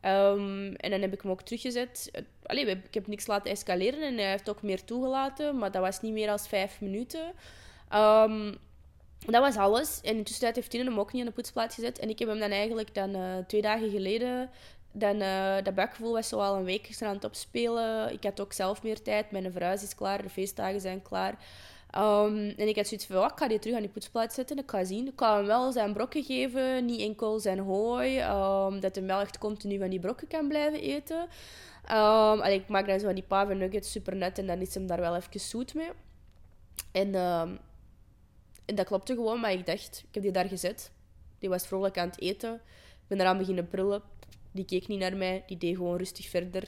[0.06, 2.12] Um, en dan heb ik hem ook teruggezet.
[2.44, 6.02] Allee, ik heb niks laten escaleren en hij heeft ook meer toegelaten, maar dat was
[6.02, 7.34] niet meer dan vijf minuten.
[7.94, 8.58] Um,
[9.20, 10.02] dat was alles.
[10.02, 12.00] En in tussentijd heeft Tine hem ook niet aan de poetsplaat gezet.
[12.00, 14.50] En ik heb hem dan eigenlijk dan, uh, twee dagen geleden...
[14.94, 18.14] Dan, uh, dat buikgevoel was zo al een week aan het opspelen.
[18.14, 19.32] Ik had ook zelf meer tijd.
[19.32, 20.22] Mijn verhuis is klaar.
[20.22, 21.32] De feestdagen zijn klaar.
[21.98, 24.58] Um, en ik had zoiets van, oh, ik ga die terug aan die poetsplaat zetten.
[24.58, 25.08] Ik ga zien.
[25.08, 26.86] Ik ga hem wel zijn brokken geven.
[26.86, 28.22] Niet enkel zijn hooi.
[28.22, 31.28] Um, dat hij wel echt continu van die brokken kan blijven eten.
[31.92, 34.38] Um, ik maak dan zo van die pave nuggets super net.
[34.38, 35.90] En dan is hem daar wel even zoet mee.
[36.92, 37.12] En
[38.66, 40.92] en dat klopte gewoon, maar ik dacht, ik heb die daar gezet.
[41.40, 42.54] Die was vrolijk aan het eten.
[42.54, 44.02] Ik ben eraan beginnen brullen.
[44.52, 46.64] Die keek niet naar mij, die deed gewoon rustig verder.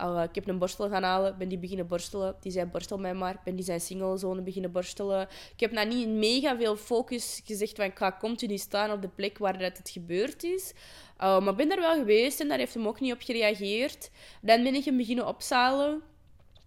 [0.00, 2.36] Uh, ik heb een borstel gaan halen, ben die beginnen borstelen.
[2.40, 3.40] Die zei, borstel mij maar.
[3.44, 5.28] Ben die zijn singlezone beginnen borstelen.
[5.52, 9.08] Ik heb nou niet mega veel focus gezegd van, ik ga continu staan op de
[9.08, 10.72] plek waar dat het gebeurd is.
[11.20, 14.10] Uh, maar ben daar wel geweest en daar heeft hem ook niet op gereageerd.
[14.40, 16.02] Dan ben ik hem beginnen opzalen.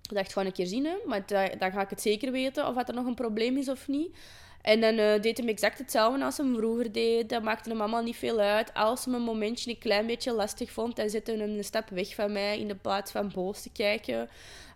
[0.10, 0.96] Ik dacht, gewoon een keer zien, hè.
[1.06, 1.26] maar
[1.58, 4.18] dan ga ik het zeker weten of dat er nog een probleem is of niet.
[4.62, 7.30] En dan uh, deed hem exact hetzelfde als hem vroeger deed.
[7.30, 8.74] Dat maakte hem allemaal niet veel uit.
[8.74, 12.16] Als hem een momentje een klein beetje lastig vond, dan zette hem een stap weg
[12.16, 14.30] van mij in de plaats van boos te kijken.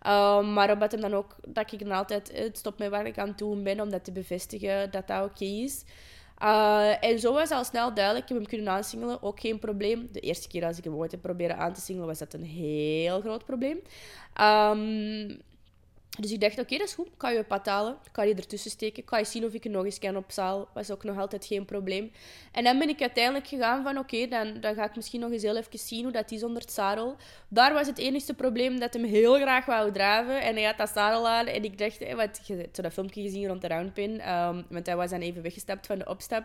[0.05, 3.17] Uh, maar omdat hem dan ook, dat ik dan altijd het stop met waar ik
[3.17, 5.83] aan doen ben, om dat te bevestigen dat dat oké is.
[6.43, 10.09] Uh, en zo was al snel duidelijk, ik heb hem kunnen aansingelen, ook geen probleem.
[10.11, 12.43] De eerste keer als ik hem ooit heb proberen aan te singelen, was dat een
[12.43, 13.79] heel groot probleem.
[14.41, 15.41] Um,
[16.19, 17.09] dus ik dacht, oké, dat is goed.
[17.17, 17.97] Kan je pad halen.
[18.11, 19.03] Kan je ertussen steken.
[19.03, 20.67] Kan je zien of ik er nog eens kan op zaal.
[20.73, 22.11] Was ook nog altijd geen probleem.
[22.51, 25.41] En dan ben ik uiteindelijk gegaan van, oké, dan, dan ga ik misschien nog eens
[25.41, 27.15] heel even zien hoe dat is onder het zadel.
[27.47, 30.41] Daar was het enige probleem dat hem heel graag wou draven.
[30.41, 31.45] En hij had dat zadel aan.
[31.45, 34.29] En ik dacht, hey, wat, je hebt dat filmpje gezien rond de roundpin.
[34.29, 36.43] Um, want hij was dan even weggestapt van de opstap.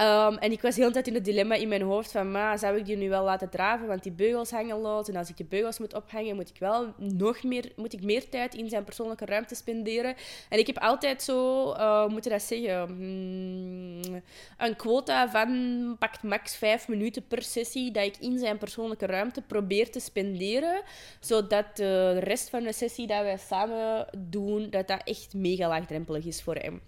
[0.00, 2.56] Um, en ik was de hele tijd in het dilemma in mijn hoofd van, ma,
[2.56, 3.86] zou ik die nu wel laten draven?
[3.86, 5.08] Want die beugels hangen los.
[5.08, 8.28] En als ik die beugels moet ophangen, moet ik wel nog meer, moet ik meer
[8.28, 10.14] tijd in zijn persoonlijke ruimte spenderen.
[10.48, 14.22] En ik heb altijd zo, uh, dat zeggen, hmm,
[14.58, 19.42] een quota van pakt max vijf minuten per sessie dat ik in zijn persoonlijke ruimte
[19.42, 20.82] probeer te spenderen.
[21.20, 26.24] Zodat de rest van de sessie dat wij samen doen, dat dat echt mega laagdrempelig
[26.24, 26.80] is voor hem.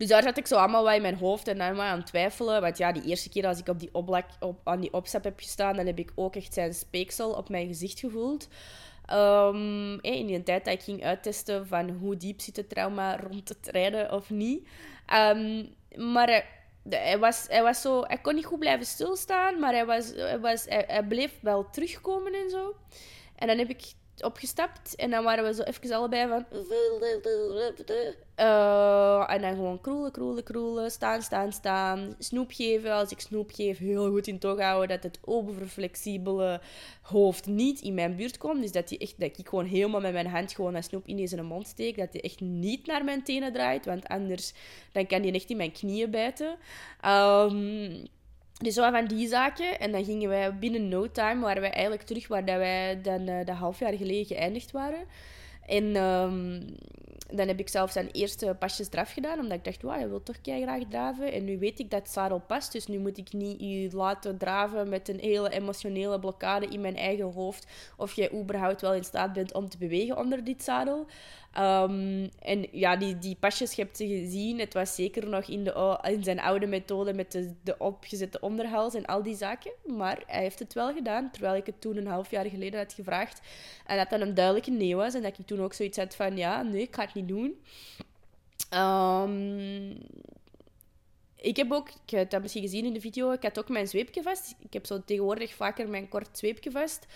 [0.00, 2.06] Dus daar zat ik zo allemaal wat in mijn hoofd en dan maar aan het
[2.06, 2.60] twijfelen.
[2.60, 5.76] Want ja, die eerste keer als ik op die op, aan die opstap heb gestaan,
[5.76, 8.48] dan heb ik ook echt zijn speeksel op mijn gezicht gevoeld.
[9.12, 13.48] Um, in die tijd dat ik ging uittesten van hoe diep zit het trauma rond
[13.48, 14.68] het rijden of niet.
[15.14, 16.44] Um, maar
[16.88, 18.02] hij, was, hij was zo...
[18.02, 22.34] Hij kon niet goed blijven stilstaan, maar hij, was, hij, was, hij, bleef wel terugkomen
[22.34, 22.74] en zo.
[23.36, 23.92] En dan heb ik
[24.22, 24.94] opgestapt.
[24.94, 26.44] En dan waren we zo even allebei van...
[28.36, 30.90] Uh, en dan gewoon kroelen, kroelen, kroelen.
[30.90, 32.14] Staan, staan, staan.
[32.18, 32.92] Snoep geven.
[32.92, 36.60] Als ik snoep geef, heel goed in toog houden dat het overflexibele
[37.02, 38.62] hoofd niet in mijn buurt komt.
[38.62, 41.28] Dus dat, die echt, dat ik gewoon helemaal met mijn hand gewoon dat snoep in
[41.28, 41.96] zijn mond steek.
[41.96, 43.84] Dat hij echt niet naar mijn tenen draait.
[43.84, 44.52] Want anders
[44.92, 46.56] dan kan hij echt in mijn knieën bijten.
[47.06, 48.08] Um,
[48.62, 49.80] dus zo van die zaken.
[49.80, 53.28] En dan gingen wij binnen no time, waren wij eigenlijk terug waar dat wij dan
[53.28, 55.04] uh, de half jaar geleden geëindigd waren.
[55.66, 56.64] En um,
[57.32, 60.24] dan heb ik zelf zijn eerste pasjes draf gedaan, omdat ik dacht, wauw, je wilt
[60.24, 61.32] toch graag draven.
[61.32, 64.38] En nu weet ik dat het zadel past, dus nu moet ik niet je laten
[64.38, 67.66] draven met een hele emotionele blokkade in mijn eigen hoofd.
[67.96, 71.06] Of jij überhaupt wel in staat bent om te bewegen onder dit zadel.
[71.58, 74.58] Um, en ja, die, die pasjes, je hebt ze gezien.
[74.58, 78.94] Het was zeker nog in, de, in zijn oude methode met de, de opgezette onderhals
[78.94, 79.72] en al die zaken.
[79.86, 82.92] Maar hij heeft het wel gedaan, terwijl ik het toen een half jaar geleden had
[82.92, 83.40] gevraagd.
[83.86, 85.14] En dat dat een duidelijke nee was.
[85.14, 87.60] En dat ik toen ook zoiets had van, ja, nee, ik ga het niet doen.
[88.74, 89.98] Um,
[91.40, 93.88] ik heb ook, ik heb dat misschien gezien in de video, ik had ook mijn
[93.88, 94.54] zweepje vast.
[94.58, 97.06] Ik heb zo tegenwoordig vaker mijn kort zweepje vast.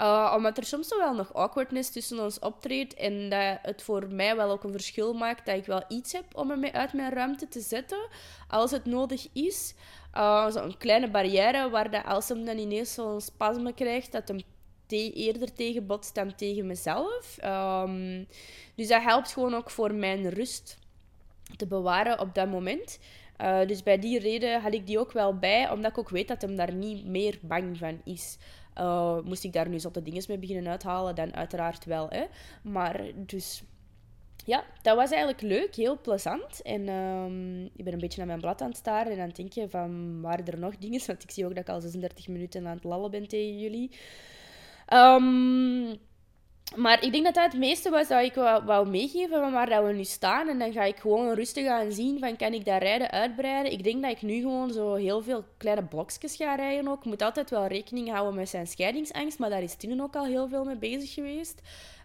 [0.00, 2.94] Uh, omdat er soms wel nog awkwardness tussen ons optreedt.
[2.94, 6.24] En dat het voor mij wel ook een verschil maakt dat ik wel iets heb
[6.32, 8.08] om me uit mijn ruimte te zetten.
[8.48, 9.74] Als het nodig is.
[10.14, 14.40] Uh, Zo'n kleine barrière waar dat als hem dan ineens zo'n spasme krijgt, dat hem
[14.86, 17.38] te eerder tegen botst dan tegen mezelf.
[17.44, 18.26] Um,
[18.74, 20.78] dus dat helpt gewoon ook voor mijn rust
[21.56, 22.98] te bewaren op dat moment.
[23.40, 26.28] Uh, dus bij die reden had ik die ook wel bij, omdat ik ook weet
[26.28, 28.38] dat hem daar niet meer bang van is.
[28.78, 32.08] Uh, moest ik daar nu zotte dingen mee beginnen uithalen, dan uiteraard wel.
[32.08, 32.24] Hè.
[32.62, 33.62] Maar dus
[34.44, 36.62] ja, dat was eigenlijk leuk, heel plezant.
[36.62, 39.36] En um, ik ben een beetje naar mijn blad aan het staren en aan het
[39.36, 41.00] denken van, waren er nog dingen?
[41.06, 43.90] Want ik zie ook dat ik al 36 minuten aan het lallen ben tegen jullie.
[44.92, 45.98] Um,
[46.76, 49.84] maar ik denk dat dat het meeste was dat ik wou, meegeven van waar dat
[49.84, 50.48] we nu staan.
[50.48, 53.72] En dan ga ik gewoon rustig aan zien van kan ik dat rijden uitbreiden.
[53.72, 56.98] Ik denk dat ik nu gewoon zo heel veel kleine blokjes ga rijden ook.
[56.98, 59.38] Ik moet altijd wel rekening houden met zijn scheidingsangst.
[59.38, 61.60] Maar daar is Tine ook al heel veel mee bezig geweest.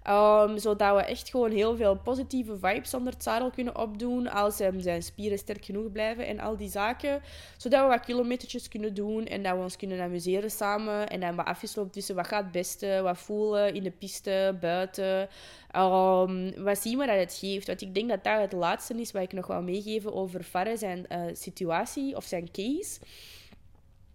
[0.09, 4.27] Um, zodat we echt gewoon heel veel positieve vibes onder het zadel kunnen opdoen.
[4.27, 7.21] Als zijn spieren sterk genoeg blijven en al die zaken.
[7.57, 11.07] Zodat we wat kilometertjes kunnen doen en dat we ons kunnen amuseren samen.
[11.07, 15.29] En dan wat afgesloten tussen wat gaat het beste, wat voelen in de piste, buiten.
[15.75, 17.67] Um, wat zien we dat het geeft.
[17.67, 20.77] Want ik denk dat dat het laatste is wat ik nog wil meegeven over Farre,
[20.77, 22.99] zijn uh, situatie of zijn case.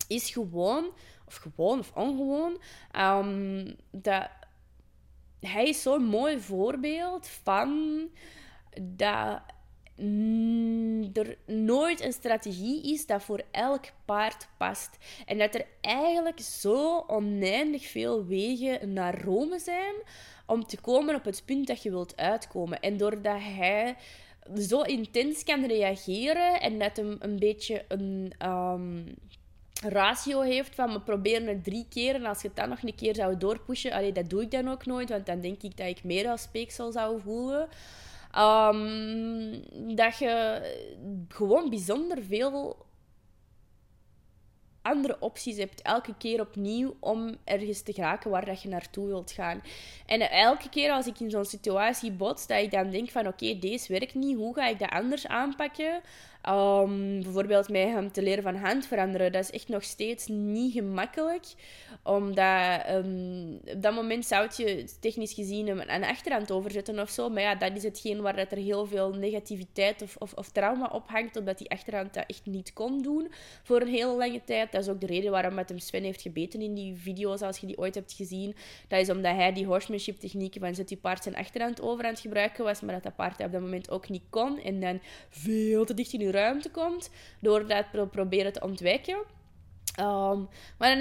[0.09, 0.91] Is gewoon,
[1.27, 2.59] of gewoon of ongewoon,
[3.91, 4.29] dat
[5.41, 8.01] hij is zo'n mooi voorbeeld van
[8.81, 9.41] dat
[11.13, 14.99] er nooit een strategie is dat voor elk paard past.
[15.27, 19.95] En dat er eigenlijk zo oneindig veel wegen naar Rome zijn
[20.47, 22.81] om te komen op het punt dat je wilt uitkomen.
[22.81, 23.97] En doordat hij
[24.59, 28.33] zo intens kan reageren en hem een beetje een.
[28.45, 29.15] Um,
[29.83, 32.95] ratio heeft van we proberen het drie keer en als je het dan nog een
[32.95, 36.05] keer zou doorpushen, dat doe ik dan ook nooit, want dan denk ik dat ik
[36.05, 37.69] meer als speeksel zou voelen.
[38.39, 39.63] Um,
[39.97, 40.63] dat je
[41.29, 42.87] gewoon bijzonder veel
[44.83, 49.33] andere opties hebt elke keer opnieuw om ergens te geraken waar dat je naartoe wilt
[49.33, 49.63] gaan.
[50.07, 53.59] En elke keer als ik in zo'n situatie bots, dat ik dan denk van oké,
[53.59, 56.01] deze werkt niet, hoe ga ik dat anders aanpakken?
[56.49, 60.73] Um, bijvoorbeeld met hem te leren van hand veranderen, dat is echt nog steeds niet
[60.73, 61.45] gemakkelijk.
[62.03, 67.11] Omdat um, op dat moment zou je technisch gezien hem aan de achterhand overzetten of
[67.11, 67.29] zo.
[67.29, 70.91] Maar ja, dat is hetgeen waar dat er heel veel negativiteit of, of, of trauma
[70.93, 71.37] op hangt.
[71.37, 73.33] Omdat die achterhand dat echt niet kon doen
[73.63, 74.73] voor een hele lange tijd.
[74.73, 77.59] Dat is ook de reden waarom met hem Sven heeft gebeten in die video's, als
[77.59, 78.55] je die ooit hebt gezien.
[78.89, 82.11] Dat is omdat hij die horsemanship technieken van zet die paard zijn achterhand over aan
[82.11, 82.81] het gebruiken was.
[82.81, 84.61] Maar dat dat paard op dat moment ook niet kon.
[84.61, 87.11] En dan veel te dicht in ruimte komt,
[87.41, 89.19] door dat proberen te ontwijken.
[90.01, 90.49] Um,
[90.79, 90.97] maar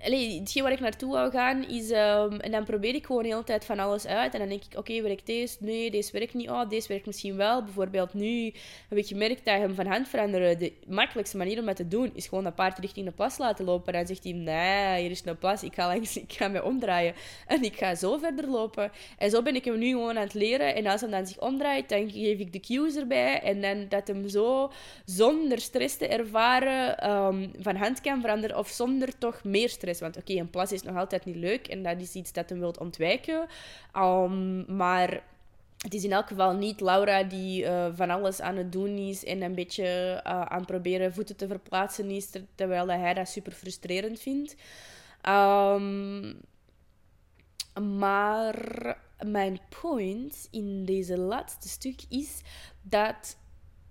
[0.00, 1.90] hetgeen waar ik naartoe wou gaan is...
[1.90, 4.32] Um, en dan probeer ik gewoon de hele tijd van alles uit.
[4.32, 5.56] En dan denk ik, oké, okay, werkt deze?
[5.60, 6.50] Nee, deze werkt niet.
[6.50, 7.62] Oh, deze werkt misschien wel.
[7.62, 8.52] Bijvoorbeeld nu
[8.88, 10.58] heb ik gemerkt dat hem van hand veranderen...
[10.58, 13.64] De makkelijkste manier om dat te doen is gewoon dat paard richting de plas laten
[13.64, 13.92] lopen.
[13.92, 15.62] En dan zegt hij, nee, hier is een plas.
[15.62, 17.14] Ik ga, langs, ik ga me omdraaien.
[17.46, 18.90] En ik ga zo verder lopen.
[19.18, 20.74] En zo ben ik hem nu gewoon aan het leren.
[20.74, 23.40] En als hij dan zich omdraait, dan geef ik de cues erbij.
[23.40, 24.70] En dan dat hem zo,
[25.04, 30.00] zonder stress te ervaren, um, van hand kan veranderen of zonder toch meer stress.
[30.00, 32.58] Want oké, een plas is nog altijd niet leuk en dat is iets dat hem
[32.58, 33.46] wilt ontwijken.
[33.96, 35.22] Um, maar
[35.78, 39.24] het is in elk geval niet Laura die uh, van alles aan het doen is
[39.24, 43.52] en een beetje uh, aan het proberen voeten te verplaatsen is, terwijl hij dat super
[43.52, 44.56] frustrerend vindt.
[45.28, 46.40] Um,
[47.80, 52.40] Maar mijn point in deze laatste stuk is
[52.82, 53.36] dat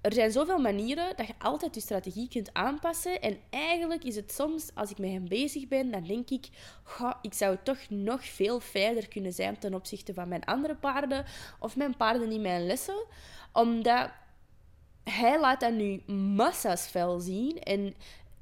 [0.02, 3.22] er zijn zoveel manieren dat je altijd je strategie kunt aanpassen.
[3.22, 6.48] En eigenlijk is het soms, als ik met hem bezig ben, dan denk ik,
[6.84, 11.26] goh, ik zou toch nog veel verder kunnen zijn ten opzichte van mijn andere paarden
[11.60, 13.06] of mijn paarden in mijn lessen.
[13.54, 14.10] Omdat
[15.04, 17.60] hij laat dat nu massa's fel zien.
[17.60, 17.96] En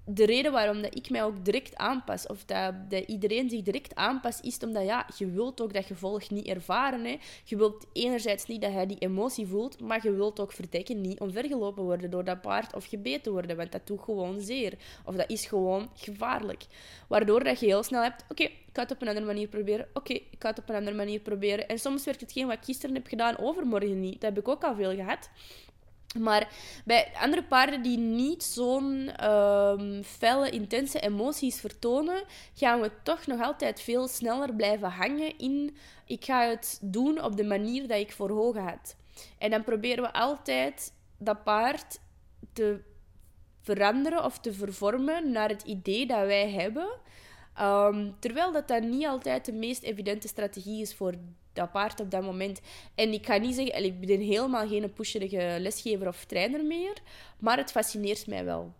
[0.10, 2.74] de reden waarom dat ik mij ook direct aanpas, of dat,
[3.06, 7.06] iedereen zich direct aanpast, is omdat ja, je wilt ook dat gevolg niet ervaren.
[7.06, 7.18] Hè.
[7.44, 11.20] Je wilt enerzijds niet dat hij die emotie voelt, maar je wilt ook verdekken niet
[11.20, 14.74] omvergelopen worden door dat paard of gebeten worden, want dat doet gewoon zeer.
[15.06, 16.66] Of dat is gewoon gevaarlijk.
[17.08, 19.88] Waardoor dat je heel snel hebt, oké, ik ga het op een andere manier proberen.
[19.94, 21.68] Oké, ik ga het op een andere manier proberen.
[21.68, 24.22] En soms werkt hetgeen wat ik gisteren heb gedaan overmorgen niet.
[24.22, 25.30] Dat heb ik ook al veel gehad.
[26.20, 26.50] Maar
[26.86, 33.42] bij andere paarden die niet zo'n um, felle, intense emoties vertonen, gaan we toch nog
[33.42, 35.78] altijd veel sneller blijven hangen in
[36.08, 38.96] ik ga het doen op de manier dat ik voor ogen had.
[39.38, 42.00] En dan proberen we altijd dat paard
[42.54, 42.80] te
[43.62, 46.88] veranderen of te vervormen naar het idee dat wij hebben.
[47.62, 51.14] Um, terwijl dat, dat niet altijd de meest evidente strategie is voor
[51.58, 52.62] dat paard op dat moment.
[52.96, 56.94] En ik ga niet zeggen, ik ben helemaal geen pusherige lesgever of trainer meer,
[57.40, 58.74] maar het fascineert mij wel.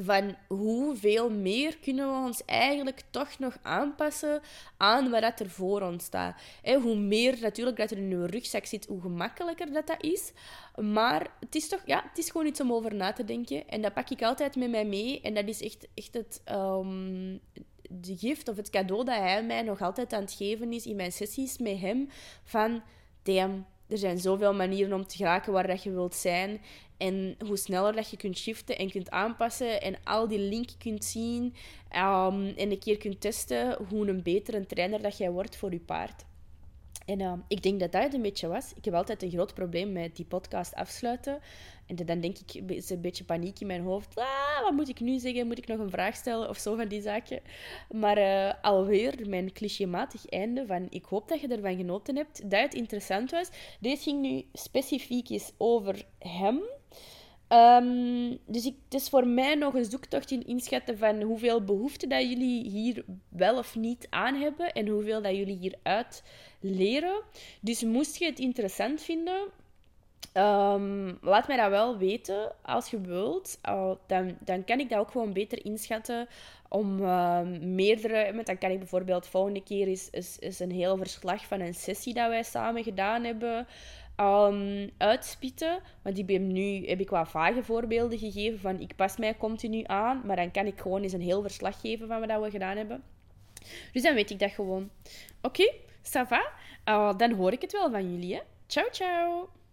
[0.00, 4.40] Van hoeveel meer kunnen we ons eigenlijk toch nog aanpassen
[4.76, 6.40] aan wat er voor ons staat.
[6.82, 10.32] hoe meer natuurlijk dat er in uw rugzak zit, hoe gemakkelijker dat, dat is.
[10.76, 13.68] Maar het is toch, ja, het is gewoon iets om over na te denken.
[13.68, 15.20] En dat pak ik altijd met mij mee.
[15.20, 17.40] En dat is echt, echt het, um,
[17.90, 20.96] de gift of het cadeau dat hij mij nog altijd aan het geven is in
[20.96, 22.08] mijn sessies met hem.
[22.44, 22.82] Van,
[23.22, 26.60] damn, er zijn zoveel manieren om te geraken waar dat je wilt zijn.
[26.96, 31.04] En hoe sneller dat je kunt shiften en kunt aanpassen en al die link kunt
[31.04, 31.44] zien
[31.90, 35.80] um, en een keer kunt testen hoe een betere trainer dat jij wordt voor je
[35.80, 36.24] paard.
[37.04, 38.72] En uh, ik denk dat dat een beetje was.
[38.74, 41.38] Ik heb altijd een groot probleem met die podcast afsluiten.
[41.86, 44.16] En dan denk ik, is een beetje paniek in mijn hoofd.
[44.16, 45.46] Ah, wat moet ik nu zeggen?
[45.46, 46.48] Moet ik nog een vraag stellen?
[46.48, 47.40] Of zo van die zaken.
[47.90, 52.50] Maar uh, alweer mijn clichématig einde van ik hoop dat je ervan genoten hebt.
[52.50, 53.48] Dat het interessant was.
[53.80, 56.60] Deze ging nu specifiek eens over hem.
[57.54, 62.06] Um, dus ik, het is voor mij nog een zoektocht in inschatten van hoeveel behoefte
[62.06, 66.22] dat jullie hier wel of niet aan hebben en hoeveel dat jullie hieruit
[66.60, 67.22] leren.
[67.60, 69.40] Dus moest je het interessant vinden,
[70.34, 73.58] um, laat mij dat wel weten als je wilt.
[74.06, 76.28] Dan, dan kan ik dat ook gewoon beter inschatten
[76.68, 78.42] om uh, meerdere...
[78.44, 82.14] Dan kan ik bijvoorbeeld volgende keer is, is, is een heel verslag van een sessie
[82.14, 83.66] dat wij samen gedaan hebben
[84.16, 85.80] um, uitspitten.
[86.02, 89.82] Want ik ben nu heb ik wat vage voorbeelden gegeven van ik pas mij continu
[89.86, 92.76] aan, maar dan kan ik gewoon eens een heel verslag geven van wat we gedaan
[92.76, 93.02] hebben.
[93.92, 94.90] Dus dan weet ik dat gewoon.
[95.42, 96.50] Oké, okay, ça va?
[96.88, 98.34] Uh, dan hoor ik het wel van jullie.
[98.34, 98.40] Hè?
[98.66, 99.63] Ciao, ciao!